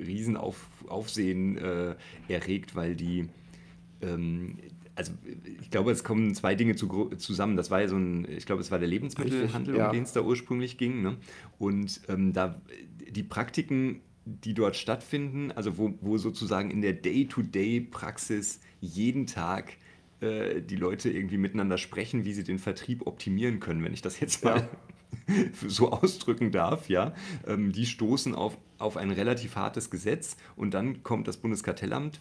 Riesenaufsehen 0.06 1.58
äh, 1.58 1.94
erregt, 2.28 2.76
weil 2.76 2.96
die 2.96 3.28
ähm, 4.04 4.58
also 4.94 5.12
ich 5.60 5.70
glaube, 5.70 5.90
es 5.90 6.04
kommen 6.04 6.34
zwei 6.34 6.54
Dinge 6.54 6.76
zu, 6.76 7.10
zusammen. 7.16 7.56
Das 7.56 7.70
war 7.70 7.80
ja 7.80 7.88
so 7.88 7.96
ein, 7.96 8.26
ich 8.30 8.46
glaube, 8.46 8.62
es 8.62 8.70
war 8.70 8.78
der 8.78 8.88
Lebensmittelhandel, 8.88 9.76
ja. 9.76 9.86
um 9.86 9.92
den 9.92 10.04
es 10.04 10.12
da 10.12 10.20
ursprünglich 10.20 10.78
ging. 10.78 11.02
Ne? 11.02 11.16
Und 11.58 12.00
ähm, 12.08 12.32
da 12.32 12.60
die 13.10 13.24
Praktiken 13.24 14.00
die 14.24 14.54
dort 14.54 14.76
stattfinden, 14.76 15.52
also 15.52 15.76
wo, 15.76 15.94
wo 16.00 16.18
sozusagen 16.18 16.70
in 16.70 16.80
der 16.80 16.94
Day-to-Day-Praxis 16.94 18.60
jeden 18.80 19.26
Tag 19.26 19.76
äh, 20.20 20.62
die 20.62 20.76
Leute 20.76 21.10
irgendwie 21.10 21.36
miteinander 21.36 21.78
sprechen, 21.78 22.24
wie 22.24 22.32
sie 22.32 22.44
den 22.44 22.58
Vertrieb 22.58 23.06
optimieren 23.06 23.60
können, 23.60 23.84
wenn 23.84 23.92
ich 23.92 24.02
das 24.02 24.20
jetzt 24.20 24.44
mal 24.44 24.68
ja. 25.28 25.44
so 25.68 25.92
ausdrücken 25.92 26.52
darf, 26.52 26.88
ja. 26.88 27.14
Ähm, 27.46 27.72
die 27.72 27.86
stoßen 27.86 28.34
auf, 28.34 28.56
auf 28.78 28.96
ein 28.96 29.10
relativ 29.10 29.56
hartes 29.56 29.90
Gesetz 29.90 30.36
und 30.56 30.72
dann 30.72 31.02
kommt 31.02 31.28
das 31.28 31.36
Bundeskartellamt, 31.36 32.20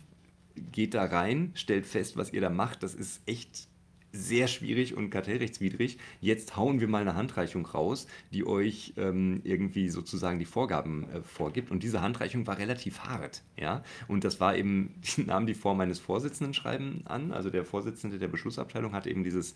geht 0.55 0.93
da 0.93 1.05
rein, 1.05 1.51
stellt 1.55 1.85
fest, 1.85 2.17
was 2.17 2.31
ihr 2.33 2.41
da 2.41 2.49
macht, 2.49 2.83
das 2.83 2.93
ist 2.93 3.21
echt 3.27 3.67
sehr 4.15 4.47
schwierig 4.47 4.95
und 4.95 5.09
kartellrechtswidrig. 5.09 5.97
Jetzt 6.21 6.55
hauen 6.55 6.79
wir 6.79 6.87
mal 6.87 7.01
eine 7.01 7.15
Handreichung 7.15 7.65
raus, 7.65 8.05
die 8.31 8.45
euch 8.45 8.93
ähm, 8.95 9.41
irgendwie 9.43 9.89
sozusagen 9.89 10.37
die 10.37 10.45
Vorgaben 10.45 11.09
äh, 11.09 11.21
vorgibt. 11.23 11.71
Und 11.71 11.81
diese 11.81 12.01
Handreichung 12.01 12.45
war 12.45 12.59
relativ 12.59 12.99
hart. 12.99 13.41
Ja? 13.59 13.83
Und 14.07 14.23
das 14.23 14.39
war 14.39 14.55
eben, 14.55 14.93
die 15.17 15.23
nahm 15.23 15.47
die 15.47 15.55
Form 15.55 15.79
eines 15.81 15.99
Vorsitzenden 15.99 16.53
schreiben 16.53 17.01
an. 17.05 17.31
Also 17.31 17.49
der 17.49 17.65
Vorsitzende 17.65 18.19
der 18.19 18.27
Beschlussabteilung 18.27 18.93
hat 18.93 19.07
eben 19.07 19.23
dieses 19.23 19.55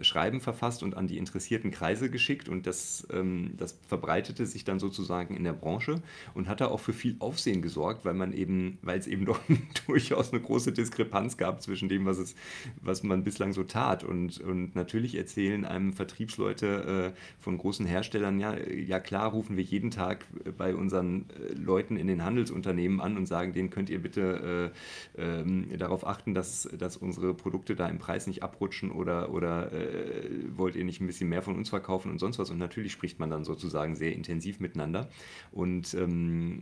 Schreiben 0.00 0.40
verfasst 0.40 0.82
und 0.82 0.96
an 0.96 1.06
die 1.06 1.18
interessierten 1.18 1.70
Kreise 1.70 2.10
geschickt. 2.10 2.48
Und 2.48 2.66
das, 2.66 3.06
ähm, 3.12 3.52
das 3.58 3.78
verbreitete 3.86 4.46
sich 4.46 4.64
dann 4.64 4.78
sozusagen 4.78 5.36
in 5.36 5.44
der 5.44 5.52
Branche 5.52 6.00
und 6.32 6.48
hat 6.48 6.62
da 6.62 6.68
auch 6.68 6.80
für 6.80 6.94
viel 6.94 7.16
Aufsehen 7.18 7.60
gesorgt, 7.60 8.06
weil 8.06 8.14
man 8.14 8.32
eben, 8.32 8.78
weil 8.80 8.98
es 8.98 9.06
eben 9.06 9.24
doch 9.26 9.40
durchaus 9.86 10.32
eine 10.32 10.40
große 10.40 10.72
Diskrepanz 10.72 11.36
gab 11.36 11.60
zwischen 11.60 11.90
dem, 11.90 12.06
was, 12.06 12.16
es, 12.16 12.34
was 12.80 13.02
man 13.02 13.22
bislang 13.22 13.52
so 13.52 13.64
tat 13.64 13.97
hat. 13.98 14.08
Und, 14.08 14.40
und 14.40 14.74
natürlich 14.74 15.16
erzählen 15.16 15.64
einem 15.64 15.92
Vertriebsleute 15.92 17.12
äh, 17.14 17.20
von 17.40 17.58
großen 17.58 17.86
Herstellern, 17.86 18.38
ja, 18.38 18.56
ja 18.58 19.00
klar, 19.00 19.30
rufen 19.30 19.56
wir 19.56 19.64
jeden 19.64 19.90
Tag 19.90 20.26
bei 20.56 20.74
unseren 20.74 21.26
äh, 21.30 21.54
Leuten 21.54 21.96
in 21.96 22.06
den 22.06 22.24
Handelsunternehmen 22.24 23.00
an 23.00 23.16
und 23.16 23.26
sagen, 23.26 23.52
denen 23.52 23.70
könnt 23.70 23.90
ihr 23.90 24.00
bitte 24.00 24.72
äh, 25.16 25.40
ähm, 25.40 25.66
darauf 25.78 26.06
achten, 26.06 26.34
dass, 26.34 26.68
dass 26.78 26.96
unsere 26.96 27.34
Produkte 27.34 27.74
da 27.74 27.88
im 27.88 27.98
Preis 27.98 28.26
nicht 28.26 28.42
abrutschen 28.42 28.90
oder, 28.90 29.30
oder 29.32 29.72
äh, 29.72 30.30
wollt 30.56 30.76
ihr 30.76 30.84
nicht 30.84 31.00
ein 31.00 31.06
bisschen 31.06 31.28
mehr 31.28 31.42
von 31.42 31.56
uns 31.56 31.68
verkaufen 31.68 32.10
und 32.10 32.18
sonst 32.18 32.38
was. 32.38 32.50
Und 32.50 32.58
natürlich 32.58 32.92
spricht 32.92 33.18
man 33.18 33.30
dann 33.30 33.44
sozusagen 33.44 33.96
sehr 33.96 34.12
intensiv 34.12 34.60
miteinander. 34.60 35.08
Und, 35.50 35.94
ähm, 35.94 36.60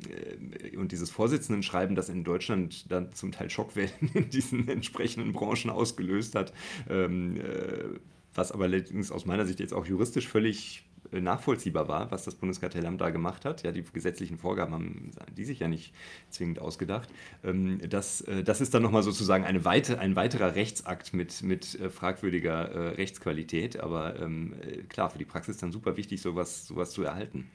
äh, 0.72 0.76
und 0.76 0.92
dieses 0.92 1.10
Vorsitzendenschreiben, 1.10 1.96
das 1.96 2.08
in 2.08 2.24
Deutschland 2.24 2.90
dann 2.90 3.12
zum 3.12 3.32
Teil 3.32 3.50
Schockwellen 3.50 3.90
in 4.14 4.30
diesen 4.30 4.68
entsprechenden 4.76 5.32
Branchen 5.32 5.70
ausgelöst 5.70 6.34
hat, 6.34 6.52
ähm, 6.88 7.25
äh, 7.34 7.98
was 8.34 8.52
aber 8.52 8.64
allerdings 8.64 9.10
aus 9.10 9.26
meiner 9.26 9.46
Sicht 9.46 9.60
jetzt 9.60 9.72
auch 9.72 9.86
juristisch 9.86 10.28
völlig 10.28 10.84
äh, 11.12 11.20
nachvollziehbar 11.20 11.88
war, 11.88 12.10
was 12.10 12.24
das 12.24 12.34
Bundeskartellamt 12.34 13.00
da 13.00 13.10
gemacht 13.10 13.44
hat. 13.44 13.62
Ja, 13.62 13.72
die 13.72 13.82
gesetzlichen 13.82 14.38
Vorgaben 14.38 14.74
haben 14.74 15.10
die 15.36 15.44
sich 15.44 15.60
ja 15.60 15.68
nicht 15.68 15.94
zwingend 16.30 16.58
ausgedacht. 16.58 17.08
Ähm, 17.42 17.80
das, 17.88 18.20
äh, 18.22 18.44
das 18.44 18.60
ist 18.60 18.74
dann 18.74 18.82
nochmal 18.82 19.02
sozusagen 19.02 19.44
eine 19.44 19.64
weite, 19.64 19.98
ein 19.98 20.16
weiterer 20.16 20.54
Rechtsakt 20.54 21.14
mit, 21.14 21.42
mit 21.42 21.78
fragwürdiger 21.90 22.96
Rechtsqualität. 22.96 23.80
Aber 23.80 24.20
ähm, 24.20 24.54
klar, 24.88 25.10
für 25.10 25.18
die 25.18 25.24
Praxis 25.24 25.56
dann 25.56 25.72
super 25.72 25.96
wichtig, 25.96 26.20
sowas, 26.20 26.66
sowas 26.66 26.90
zu 26.90 27.02
erhalten. 27.02 27.50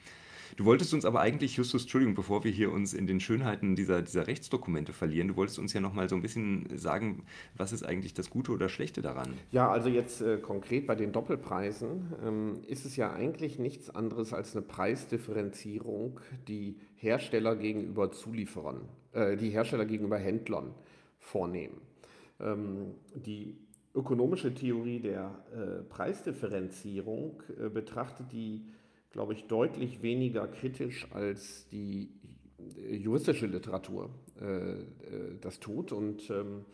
Du 0.56 0.64
wolltest 0.64 0.92
uns 0.92 1.04
aber 1.04 1.20
eigentlich, 1.20 1.56
Justus, 1.56 1.82
Entschuldigung, 1.82 2.14
bevor 2.14 2.44
wir 2.44 2.50
hier 2.50 2.72
uns 2.72 2.94
in 2.94 3.06
den 3.06 3.20
Schönheiten 3.20 3.74
dieser, 3.76 4.02
dieser 4.02 4.26
Rechtsdokumente 4.26 4.92
verlieren, 4.92 5.28
du 5.28 5.36
wolltest 5.36 5.58
uns 5.58 5.72
ja 5.72 5.80
nochmal 5.80 6.08
so 6.08 6.16
ein 6.16 6.22
bisschen 6.22 6.66
sagen, 6.76 7.24
was 7.56 7.72
ist 7.72 7.84
eigentlich 7.84 8.14
das 8.14 8.30
Gute 8.30 8.52
oder 8.52 8.68
Schlechte 8.68 9.02
daran? 9.02 9.32
Ja, 9.50 9.70
also 9.70 9.88
jetzt 9.88 10.20
äh, 10.20 10.38
konkret 10.38 10.86
bei 10.86 10.94
den 10.94 11.12
Doppelpreisen 11.12 12.12
ähm, 12.24 12.60
ist 12.66 12.84
es 12.84 12.96
ja 12.96 13.12
eigentlich 13.12 13.58
nichts 13.58 13.90
anderes 13.90 14.32
als 14.32 14.54
eine 14.54 14.62
Preisdifferenzierung, 14.62 16.20
die 16.48 16.76
Hersteller 16.96 17.56
gegenüber 17.56 18.12
Zulieferern, 18.12 18.88
äh, 19.12 19.36
die 19.36 19.50
Hersteller 19.50 19.86
gegenüber 19.86 20.18
Händlern 20.18 20.74
vornehmen. 21.18 21.80
Ähm, 22.40 22.94
die 23.14 23.56
ökonomische 23.94 24.54
Theorie 24.54 25.00
der 25.00 25.44
äh, 25.52 25.82
Preisdifferenzierung 25.82 27.42
äh, 27.58 27.68
betrachtet 27.68 28.32
die 28.32 28.66
glaube 29.12 29.34
ich, 29.34 29.46
deutlich 29.46 30.02
weniger 30.02 30.48
kritisch 30.48 31.06
als 31.12 31.68
die 31.68 32.08
juristische 32.88 33.46
Literatur 33.46 34.10
äh, 34.40 34.72
äh, 34.72 34.78
das 35.40 35.60
tut. 35.60 35.92
Und 35.92 36.28
ähm, 36.30 36.64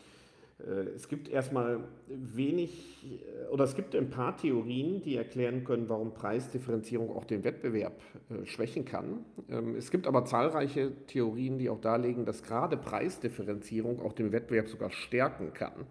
äh, 0.59 0.89
es 0.95 1.07
gibt 1.07 1.29
erstmal 1.29 1.79
wenig, 2.07 3.05
äh, 3.05 3.47
oder 3.47 3.63
es 3.63 3.75
gibt 3.75 3.95
ein 3.95 4.09
paar 4.09 4.37
Theorien, 4.37 5.01
die 5.01 5.15
erklären 5.15 5.63
können, 5.63 5.89
warum 5.89 6.13
Preisdifferenzierung 6.13 7.15
auch 7.15 7.25
den 7.25 7.43
Wettbewerb 7.43 8.01
schwächen 8.45 8.85
kann. 8.85 9.25
Ähm, 9.49 9.75
es 9.75 9.91
gibt 9.91 10.07
aber 10.07 10.25
zahlreiche 10.25 10.91
Theorien, 11.07 11.57
die 11.57 11.69
auch 11.69 11.81
darlegen, 11.81 12.25
dass 12.25 12.43
gerade 12.43 12.77
Preisdifferenzierung 12.77 14.01
auch 14.01 14.13
den 14.13 14.31
Wettbewerb 14.31 14.69
sogar 14.69 14.91
stärken 14.91 15.53
kann. 15.53 15.85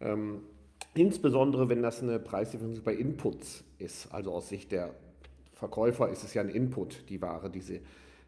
Ähm, 0.00 0.42
insbesondere 0.94 1.68
wenn 1.68 1.82
das 1.82 2.02
eine 2.02 2.18
Preisdifferenzierung 2.18 2.84
bei 2.84 2.94
Inputs 2.94 3.64
ist, 3.78 4.12
also 4.12 4.32
aus 4.32 4.48
Sicht 4.48 4.72
der 4.72 4.94
Verkäufer 5.60 6.08
ist 6.08 6.24
es 6.24 6.32
ja 6.32 6.40
ein 6.40 6.48
Input, 6.48 7.08
die 7.10 7.20
Ware, 7.20 7.50
die 7.50 7.60
sie 7.60 7.80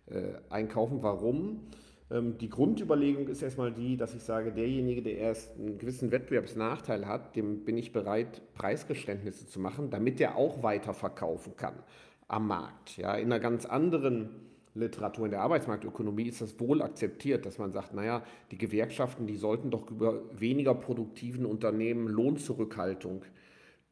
äh, 0.07 0.35
einkaufen. 0.51 1.03
Warum? 1.03 1.61
Ähm, 2.11 2.37
die 2.37 2.51
Grundüberlegung 2.51 3.27
ist 3.29 3.41
erstmal 3.41 3.73
die, 3.73 3.97
dass 3.97 4.15
ich 4.15 4.23
sage, 4.23 4.53
derjenige, 4.53 5.01
der 5.01 5.17
erst 5.17 5.59
einen 5.59 5.79
gewissen 5.79 6.13
Wettbewerbsnachteil 6.13 7.07
hat, 7.07 7.35
dem 7.35 7.65
bin 7.65 7.79
ich 7.79 7.91
bereit, 7.91 8.43
Preisgeständnisse 8.55 9.47
zu 9.47 9.61
machen, 9.61 9.89
damit 9.89 10.21
der 10.21 10.37
auch 10.37 10.63
weiter 10.63 10.93
verkaufen 10.93 11.57
kann 11.57 11.75
am 12.29 12.49
Markt. 12.49 12.99
Ja, 12.99 13.15
in 13.15 13.33
einer 13.33 13.41
ganz 13.41 13.65
anderen 13.65 14.29
Literatur, 14.75 15.25
in 15.25 15.31
der 15.31 15.41
Arbeitsmarktökonomie 15.41 16.29
ist 16.29 16.43
das 16.43 16.61
wohl 16.61 16.83
akzeptiert, 16.83 17.47
dass 17.47 17.57
man 17.57 17.73
sagt, 17.73 17.95
naja, 17.95 18.23
die 18.51 18.59
Gewerkschaften, 18.59 19.27
die 19.27 19.37
sollten 19.37 19.71
doch 19.71 19.91
über 19.91 20.21
weniger 20.39 20.75
produktiven 20.75 21.47
Unternehmen 21.47 22.09
Lohnzurückhaltung 22.09 23.25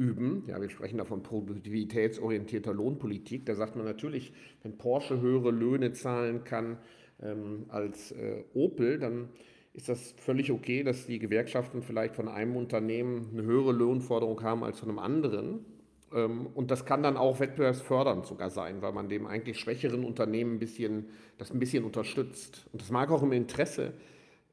üben. 0.01 0.45
Ja, 0.47 0.61
wir 0.61 0.71
sprechen 0.71 0.97
da 0.97 1.05
von 1.05 1.23
produktivitätsorientierter 1.23 2.73
Lohnpolitik. 2.73 3.45
Da 3.45 3.55
sagt 3.55 3.77
man 3.77 3.85
natürlich, 3.85 4.33
wenn 4.63 4.79
Porsche 4.79 5.21
höhere 5.21 5.51
Löhne 5.51 5.93
zahlen 5.93 6.43
kann 6.43 6.79
ähm, 7.23 7.67
als 7.69 8.11
äh, 8.13 8.43
Opel, 8.55 8.99
dann 8.99 9.29
ist 9.75 9.91
das 9.91 10.15
völlig 10.17 10.51
okay, 10.51 10.83
dass 10.83 11.07
die 11.07 11.19
Gewerkschaften 11.19 11.83
vielleicht 11.83 12.17
von 12.17 12.29
einem 12.29 12.57
Unternehmen 12.57 13.29
eine 13.31 13.43
höhere 13.43 13.73
Lohnforderung 13.73 14.43
haben 14.43 14.65
als 14.65 14.81
von 14.81 14.89
einem 14.89 14.99
anderen. 14.99 15.67
Ähm, 16.15 16.47
und 16.55 16.71
das 16.71 16.87
kann 16.87 17.03
dann 17.03 17.19
auch 17.19 17.39
wettbewerbsfördernd 17.39 18.25
sogar 18.25 18.49
sein, 18.49 18.81
weil 18.81 18.93
man 18.93 19.11
dem 19.11 19.27
eigentlich 19.27 19.61
schwächeren 19.61 20.05
Unternehmen 20.05 20.55
ein 20.55 20.59
bisschen, 20.59 21.11
das 21.37 21.53
ein 21.53 21.59
bisschen 21.59 21.85
unterstützt. 21.85 22.67
Und 22.73 22.81
das 22.81 22.91
mag 22.91 23.11
auch 23.11 23.23
im 23.23 23.33
Interesse 23.33 23.93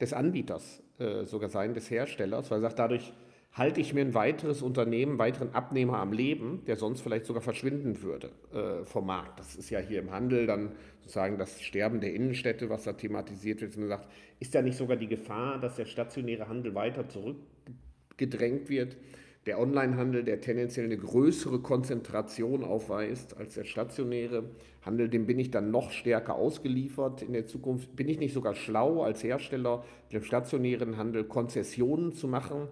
des 0.02 0.12
Anbieters 0.12 0.84
äh, 1.00 1.24
sogar 1.24 1.50
sein, 1.50 1.74
des 1.74 1.90
Herstellers, 1.90 2.52
weil 2.52 2.58
er 2.58 2.64
sagt, 2.64 2.80
dadurch 2.80 3.14
halte 3.54 3.82
ich 3.82 3.94
mir 3.94 4.02
ein 4.02 4.14
weiteres 4.14 4.62
Unternehmen, 4.62 5.14
einen 5.14 5.20
weiteren 5.20 5.54
Abnehmer 5.54 5.98
am 5.98 6.14
Leben, 6.14 6.64
der 6.68 6.76
sonst 6.76 7.02
vielleicht 7.02 7.26
sogar 7.26 7.42
verschwinden 7.42 8.02
würde 8.02 8.30
äh, 8.54 8.86
vom 8.86 9.08
Markt. 9.08 9.40
Das 9.40 9.56
ist 9.56 9.70
ja 9.70 9.80
hier 9.80 10.00
im 10.00 10.12
Handel 10.12 10.46
dann 10.46 10.74
sozusagen 11.02 11.38
das 11.38 11.62
Sterben 11.62 12.00
der 12.00 12.14
Innenstädte, 12.14 12.70
was 12.70 12.84
da 12.84 12.94
thematisiert 12.94 13.62
wird. 13.62 13.76
Und 13.76 13.88
man 13.88 13.90
sagt, 13.90 14.08
ist 14.40 14.54
da 14.54 14.62
nicht 14.62 14.78
sogar 14.78 14.98
die 14.98 15.08
Gefahr, 15.08 15.60
dass 15.60 15.76
der 15.76 15.86
stationäre 15.86 16.48
Handel 16.48 16.76
weiter 16.76 17.08
zurückgedrängt 17.10 18.70
wird? 18.70 18.98
Der 19.48 19.62
Onlinehandel, 19.62 20.26
der 20.26 20.42
tendenziell 20.42 20.86
eine 20.86 20.98
größere 20.98 21.60
Konzentration 21.62 22.66
aufweist 22.66 23.38
als 23.38 23.54
der 23.54 23.64
stationäre 23.64 24.44
Handel, 24.82 25.08
dem 25.08 25.26
bin 25.26 25.40
ich 25.40 25.52
dann 25.52 25.72
noch 25.72 25.92
stärker 25.92 26.36
ausgeliefert. 26.36 27.22
In 27.22 27.32
der 27.32 27.48
Zukunft 27.48 27.96
bin 27.96 28.10
ich 28.10 28.20
nicht 28.20 28.34
sogar 28.34 28.56
schlau 28.56 29.04
als 29.04 29.24
Hersteller, 29.24 29.86
dem 30.12 30.22
stationären 30.22 30.98
Handel 30.98 31.24
Konzessionen 31.24 32.12
zu 32.12 32.28
machen, 32.28 32.68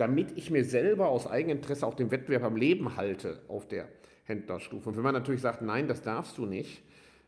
damit 0.00 0.36
ich 0.36 0.50
mir 0.50 0.64
selber 0.64 1.08
aus 1.08 1.26
Eigeninteresse 1.26 1.86
auch 1.86 1.94
den 1.94 2.10
Wettbewerb 2.10 2.44
am 2.44 2.56
Leben 2.56 2.96
halte 2.96 3.42
auf 3.48 3.68
der 3.68 3.88
Händlerstufe. 4.24 4.88
Und 4.88 4.96
wenn 4.96 5.02
man 5.02 5.14
natürlich 5.14 5.42
sagt, 5.42 5.60
nein, 5.60 5.88
das 5.88 6.02
darfst 6.02 6.38
du 6.38 6.46
nicht, 6.46 6.82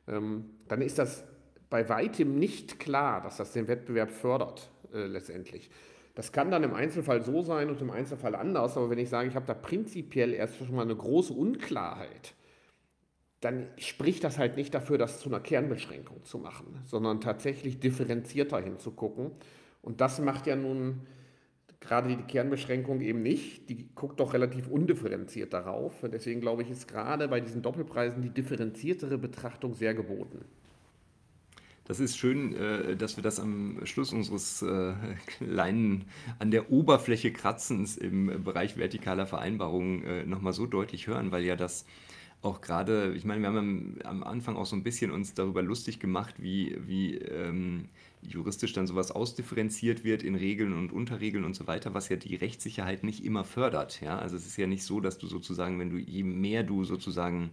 ähm, 0.08 0.50
dann 0.68 0.80
ist 0.80 0.98
das 0.98 1.24
bei 1.68 1.88
weitem 1.88 2.38
nicht 2.38 2.78
klar, 2.80 3.20
dass 3.20 3.36
das 3.36 3.52
den 3.52 3.68
Wettbewerb 3.68 4.10
fördert 4.10 4.70
äh, 4.92 5.06
letztendlich. 5.06 5.70
Das 6.14 6.32
kann 6.32 6.50
dann 6.50 6.62
im 6.62 6.74
Einzelfall 6.74 7.22
so 7.22 7.42
sein 7.42 7.70
und 7.70 7.80
im 7.80 7.90
Einzelfall 7.90 8.34
anders, 8.34 8.76
aber 8.76 8.90
wenn 8.90 8.98
ich 8.98 9.08
sage, 9.08 9.28
ich 9.28 9.34
habe 9.34 9.46
da 9.46 9.54
prinzipiell 9.54 10.34
erst 10.34 10.56
schon 10.56 10.74
mal 10.74 10.82
eine 10.82 10.96
große 10.96 11.32
Unklarheit, 11.32 12.34
dann 13.40 13.66
spricht 13.76 14.22
das 14.22 14.38
halt 14.38 14.56
nicht 14.56 14.72
dafür, 14.72 14.98
das 14.98 15.18
zu 15.18 15.28
einer 15.28 15.40
Kernbeschränkung 15.40 16.24
zu 16.24 16.38
machen, 16.38 16.80
sondern 16.84 17.20
tatsächlich 17.20 17.80
differenzierter 17.80 18.60
hinzugucken. 18.60 19.32
Und 19.80 20.00
das 20.00 20.20
macht 20.20 20.46
ja 20.46 20.54
nun 20.54 21.06
gerade 21.82 22.08
die 22.08 22.22
Kernbeschränkung 22.22 23.00
eben 23.00 23.22
nicht. 23.22 23.68
Die 23.68 23.88
guckt 23.94 24.20
doch 24.20 24.32
relativ 24.32 24.68
undifferenziert 24.68 25.52
darauf. 25.52 25.92
Deswegen 26.10 26.40
glaube 26.40 26.62
ich, 26.62 26.70
ist 26.70 26.88
gerade 26.88 27.28
bei 27.28 27.40
diesen 27.40 27.62
Doppelpreisen 27.62 28.22
die 28.22 28.30
differenziertere 28.30 29.18
Betrachtung 29.18 29.74
sehr 29.74 29.92
geboten. 29.92 30.44
Das 31.84 31.98
ist 31.98 32.16
schön, 32.16 32.54
äh, 32.54 32.96
dass 32.96 33.16
wir 33.16 33.22
das 33.22 33.40
am 33.40 33.84
Schluss 33.84 34.12
unseres 34.12 34.62
äh, 34.62 34.94
kleinen 35.26 36.04
an 36.38 36.50
der 36.50 36.70
Oberfläche 36.70 37.32
Kratzens 37.32 37.96
im 37.96 38.44
Bereich 38.44 38.74
vertikaler 38.74 39.26
Vereinbarungen 39.26 40.04
äh, 40.04 40.24
nochmal 40.24 40.52
so 40.52 40.66
deutlich 40.66 41.08
hören, 41.08 41.32
weil 41.32 41.44
ja 41.44 41.56
das 41.56 41.84
auch 42.40 42.60
gerade, 42.60 43.14
ich 43.14 43.24
meine, 43.24 43.40
wir 43.40 43.48
haben 43.48 43.98
am 44.04 44.22
Anfang 44.22 44.56
auch 44.56 44.66
so 44.66 44.74
ein 44.76 44.82
bisschen 44.82 45.10
uns 45.10 45.34
darüber 45.34 45.62
lustig 45.62 46.00
gemacht, 46.00 46.36
wie, 46.38 46.76
wie 46.86 47.16
ähm, 47.16 47.88
juristisch 48.22 48.72
dann 48.72 48.86
sowas 48.86 49.10
ausdifferenziert 49.10 50.04
wird 50.04 50.22
in 50.22 50.34
Regeln 50.34 50.72
und 50.72 50.92
Unterregeln 50.92 51.44
und 51.44 51.54
so 51.54 51.66
weiter, 51.66 51.94
was 51.94 52.08
ja 52.08 52.16
die 52.16 52.36
Rechtssicherheit 52.36 53.04
nicht 53.04 53.24
immer 53.24 53.44
fördert. 53.44 54.00
Ja? 54.00 54.18
Also 54.18 54.36
es 54.36 54.46
ist 54.46 54.56
ja 54.56 54.66
nicht 54.66 54.84
so, 54.84 55.00
dass 55.00 55.18
du 55.18 55.26
sozusagen, 55.26 55.78
wenn 55.78 55.90
du 55.90 55.98
je 55.98 56.22
mehr 56.22 56.62
du 56.62 56.84
sozusagen 56.84 57.50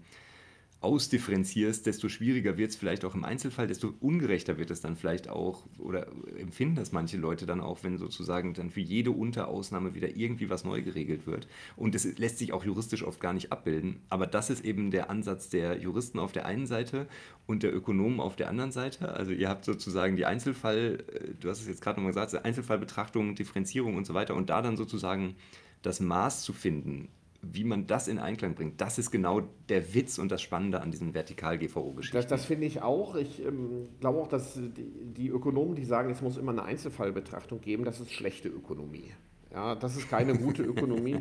ausdifferenzierst, 0.82 1.86
desto 1.86 2.08
schwieriger 2.08 2.58
wird 2.58 2.72
es 2.72 2.78
vielleicht 2.78 3.04
auch 3.04 3.14
im 3.14 3.26
Einzelfall, 3.26 3.68
desto 3.68 3.94
ungerechter 4.00 4.58
wird 4.58 4.72
es 4.72 4.80
dann 4.80 4.96
vielleicht 4.96 5.28
auch, 5.28 5.66
oder 5.78 6.08
empfinden 6.38 6.76
das 6.76 6.94
manche 6.94 7.18
Leute 7.18 7.46
dann 7.46 7.60
auch, 7.60 7.84
wenn 7.84 7.98
sozusagen 7.98 8.54
dann 8.54 8.70
für 8.70 8.80
jede 8.80 9.12
Unterausnahme 9.12 9.94
wieder 9.94 10.16
irgendwie 10.16 10.50
was 10.50 10.64
neu 10.64 10.82
geregelt 10.82 11.28
wird. 11.28 11.50
Und 11.76 11.96
das 11.96 12.06
lässt 12.18 12.38
sich 12.38 12.54
auch 12.54 12.64
juristisch 12.64 13.04
oft 13.04 13.20
gar 13.20 13.34
nicht 13.34 13.52
abbilden. 13.52 14.00
Aber 14.08 14.26
das 14.26 14.50
ist 14.50 14.64
eben 14.64 14.90
der 14.90 15.10
Ansatz 15.10 15.50
der 15.50 15.78
Juristen 15.80 16.18
auf 16.18 16.32
der 16.32 16.46
einen 16.46 16.66
Seite 16.66 17.08
und 17.46 17.64
der 17.64 17.76
Ökonomen 17.76 18.22
auf 18.22 18.38
der 18.38 18.48
anderen 18.48 18.72
Seite. 18.72 19.14
Also 19.14 19.34
ihr 19.34 19.50
habt 19.50 19.66
sozusagen 19.66 20.16
die 20.16 20.26
Einzelfall, 20.26 21.04
äh, 21.14 21.34
du 21.38 21.50
hast 21.50 21.60
es 21.60 21.68
jetzt 21.68 21.82
gerade 21.82 22.00
nochmal 22.00 22.14
gesagt, 22.14 22.46
Einzelfallbetrachtung, 22.46 23.36
Differenzierung 23.36 23.98
und 23.98 24.06
so 24.06 24.14
weiter 24.14 24.34
und 24.34 24.50
da 24.50 24.62
dann 24.62 24.78
sozusagen 24.78 25.36
das 25.82 26.00
Maß 26.00 26.44
zu 26.44 26.54
finden, 26.54 27.10
wie 27.42 27.64
man 27.64 27.88
das 27.88 28.08
in 28.08 28.20
Einklang 28.20 28.56
bringt, 28.56 28.82
das 28.82 28.98
ist 28.98 29.12
genau 29.12 29.42
der 29.70 29.94
Witz 29.94 30.18
und 30.18 30.30
das 30.32 30.42
Spannende 30.42 30.82
an 30.82 30.92
diesen 30.92 31.14
Vertikal-GVO-Geschichten. 31.14 32.18
Das, 32.18 32.28
das 32.28 32.46
finde 32.46 32.68
ich 32.68 32.82
auch. 32.82 33.16
Ich 33.16 33.44
ähm, 33.44 33.88
glaube 34.00 34.20
auch, 34.20 34.28
dass 34.28 34.56
die, 34.56 34.72
die, 34.72 35.30
Ökonomen, 35.30 35.76
die 35.76 35.86
sagen, 35.86 36.10
es 36.12 36.22
muss 36.22 36.38
immer 36.38 36.52
eine 36.52 36.64
Einzelfallbetrachtung 36.64 37.62
geben, 37.62 37.86
das 37.86 38.00
ist 38.02 38.12
schlechte 38.12 38.50
Ökonomie. 38.50 39.14
Ja, 39.52 39.76
das 39.76 39.96
ist 39.96 40.10
keine 40.10 40.38
gute 40.38 40.64
Ökonomie. 40.64 41.16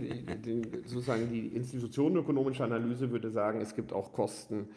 Die, 0.44 0.62
sozusagen 0.84 1.30
die 1.30 1.46
institutionenökonomische 1.48 2.64
Analyse 2.64 3.10
würde 3.10 3.30
sagen, 3.30 3.60
es 3.60 3.74
gibt 3.74 3.92
auch 3.92 4.12
Kosten 4.12 4.68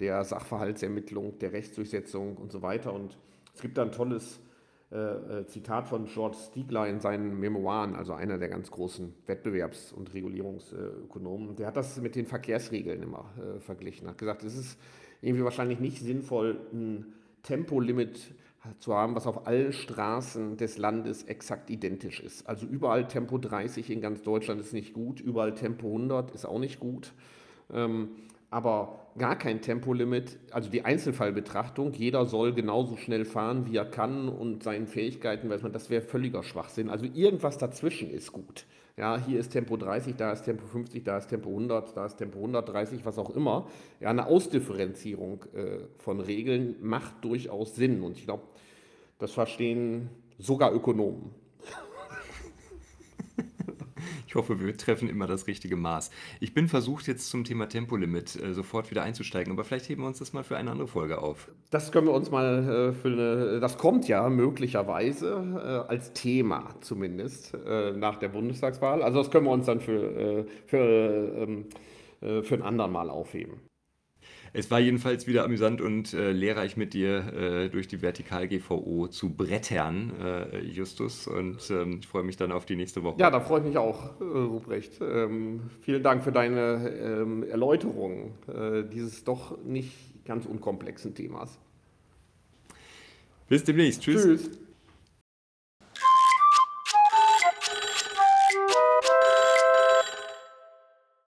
der 0.00 0.24
Sachverhaltsermittlung, 0.24 1.38
der 1.38 1.52
Rechtsdurchsetzung 1.52 2.36
und 2.36 2.50
so 2.50 2.62
weiter. 2.62 2.92
Und 2.92 3.18
es 3.54 3.60
gibt 3.60 3.76
da 3.76 3.82
ein 3.82 3.92
tolles 3.92 4.40
äh, 4.94 5.40
äh, 5.40 5.46
Zitat 5.46 5.88
von 5.88 6.06
George 6.06 6.36
Stiegler 6.36 6.86
in 6.86 7.00
seinen 7.00 7.40
Memoiren, 7.40 7.96
also 7.96 8.12
einer 8.12 8.38
der 8.38 8.48
ganz 8.48 8.70
großen 8.70 9.12
Wettbewerbs- 9.26 9.92
und 9.92 10.14
Regulierungsökonomen. 10.14 11.56
Der 11.56 11.66
hat 11.66 11.76
das 11.76 12.00
mit 12.00 12.14
den 12.14 12.26
Verkehrsregeln 12.26 13.02
immer 13.02 13.24
äh, 13.36 13.58
verglichen. 13.58 14.06
Hat 14.06 14.18
gesagt, 14.18 14.44
es 14.44 14.56
ist 14.56 14.78
irgendwie 15.20 15.42
wahrscheinlich 15.42 15.80
nicht 15.80 16.00
sinnvoll, 16.00 16.60
ein 16.72 17.12
Tempolimit 17.42 18.34
zu 18.78 18.94
haben, 18.94 19.16
was 19.16 19.26
auf 19.26 19.48
allen 19.48 19.72
Straßen 19.72 20.56
des 20.58 20.78
Landes 20.78 21.24
exakt 21.24 21.70
identisch 21.70 22.20
ist. 22.20 22.48
Also 22.48 22.64
überall 22.64 23.08
Tempo 23.08 23.38
30 23.38 23.90
in 23.90 24.00
ganz 24.00 24.22
Deutschland 24.22 24.60
ist 24.60 24.72
nicht 24.72 24.92
gut, 24.94 25.18
überall 25.18 25.54
Tempo 25.54 25.88
100 25.88 26.30
ist 26.30 26.44
auch 26.44 26.60
nicht 26.60 26.78
gut. 26.78 27.14
Ähm, 27.72 28.10
aber 28.54 29.00
gar 29.18 29.36
kein 29.36 29.62
Tempolimit, 29.62 30.38
also 30.52 30.70
die 30.70 30.84
Einzelfallbetrachtung, 30.84 31.92
jeder 31.92 32.24
soll 32.24 32.52
genauso 32.52 32.96
schnell 32.96 33.24
fahren, 33.24 33.66
wie 33.66 33.76
er 33.76 33.84
kann 33.84 34.28
und 34.28 34.62
seinen 34.62 34.86
Fähigkeiten, 34.86 35.50
weiß 35.50 35.62
man, 35.62 35.72
das 35.72 35.90
wäre 35.90 36.02
völliger 36.02 36.44
Schwachsinn. 36.44 36.88
Also 36.88 37.04
irgendwas 37.04 37.58
dazwischen 37.58 38.10
ist 38.10 38.30
gut. 38.30 38.64
Ja, 38.96 39.18
hier 39.18 39.40
ist 39.40 39.50
Tempo 39.50 39.76
30, 39.76 40.14
da 40.14 40.30
ist 40.30 40.42
Tempo 40.42 40.66
50, 40.66 41.02
da 41.02 41.18
ist 41.18 41.26
Tempo 41.26 41.48
100, 41.48 41.96
da 41.96 42.06
ist 42.06 42.14
Tempo 42.14 42.38
130, 42.38 43.04
was 43.04 43.18
auch 43.18 43.34
immer. 43.34 43.68
Ja, 43.98 44.10
eine 44.10 44.26
Ausdifferenzierung 44.26 45.44
äh, 45.52 45.78
von 45.98 46.20
Regeln 46.20 46.76
macht 46.80 47.24
durchaus 47.24 47.74
Sinn 47.74 48.04
und 48.04 48.18
ich 48.18 48.24
glaube, 48.24 48.44
das 49.18 49.32
verstehen 49.32 50.10
sogar 50.38 50.72
Ökonomen. 50.72 51.32
Ich 54.34 54.36
hoffe, 54.36 54.58
wir 54.58 54.76
treffen 54.76 55.08
immer 55.08 55.28
das 55.28 55.46
richtige 55.46 55.76
Maß. 55.76 56.10
Ich 56.40 56.54
bin 56.54 56.66
versucht, 56.66 57.06
jetzt 57.06 57.30
zum 57.30 57.44
Thema 57.44 57.68
Tempolimit 57.68 58.34
äh, 58.34 58.52
sofort 58.52 58.90
wieder 58.90 59.04
einzusteigen, 59.04 59.52
aber 59.52 59.62
vielleicht 59.62 59.88
heben 59.88 60.02
wir 60.02 60.08
uns 60.08 60.18
das 60.18 60.32
mal 60.32 60.42
für 60.42 60.56
eine 60.56 60.72
andere 60.72 60.88
Folge 60.88 61.22
auf. 61.22 61.52
Das 61.70 61.92
können 61.92 62.08
wir 62.08 62.14
uns 62.14 62.32
mal 62.32 62.90
äh, 62.90 62.92
für 62.92 63.12
eine, 63.12 63.60
das 63.60 63.78
kommt 63.78 64.08
ja 64.08 64.28
möglicherweise 64.28 65.84
äh, 65.86 65.88
als 65.88 66.14
Thema 66.14 66.74
zumindest 66.80 67.56
nach 67.94 68.16
der 68.16 68.28
Bundestagswahl. 68.28 69.04
Also 69.04 69.18
das 69.18 69.30
können 69.30 69.46
wir 69.46 69.52
uns 69.52 69.66
dann 69.66 69.80
für, 69.80 70.44
für, 70.66 71.36
ähm, 71.36 71.66
äh, 72.20 72.42
für 72.42 72.56
ein 72.56 72.62
andermal 72.62 73.10
aufheben. 73.10 73.60
Es 74.56 74.70
war 74.70 74.78
jedenfalls 74.78 75.26
wieder 75.26 75.44
amüsant 75.44 75.80
und 75.80 76.14
äh, 76.14 76.30
lehrreich 76.30 76.76
mit 76.76 76.94
dir 76.94 77.32
äh, 77.34 77.68
durch 77.68 77.88
die 77.88 78.00
Vertikal-GVO 78.00 79.08
zu 79.08 79.30
brettern, 79.30 80.12
äh, 80.22 80.60
Justus. 80.60 81.26
Und 81.26 81.58
ähm, 81.70 81.98
ich 82.00 82.06
freue 82.06 82.22
mich 82.22 82.36
dann 82.36 82.52
auf 82.52 82.64
die 82.64 82.76
nächste 82.76 83.02
Woche. 83.02 83.18
Ja, 83.18 83.32
da 83.32 83.40
freue 83.40 83.58
ich 83.60 83.66
mich 83.66 83.78
auch, 83.78 84.20
äh, 84.20 84.24
Ruprecht. 84.24 85.00
Ähm, 85.00 85.70
vielen 85.80 86.04
Dank 86.04 86.22
für 86.22 86.30
deine 86.30 86.88
ähm, 86.88 87.42
Erläuterung 87.42 88.34
äh, 88.46 88.84
dieses 88.84 89.24
doch 89.24 89.60
nicht 89.64 89.92
ganz 90.24 90.46
unkomplexen 90.46 91.16
Themas. 91.16 91.58
Bis 93.48 93.64
demnächst. 93.64 94.02
Tschüss. 94.02 94.22
Tschüss. 94.22 94.50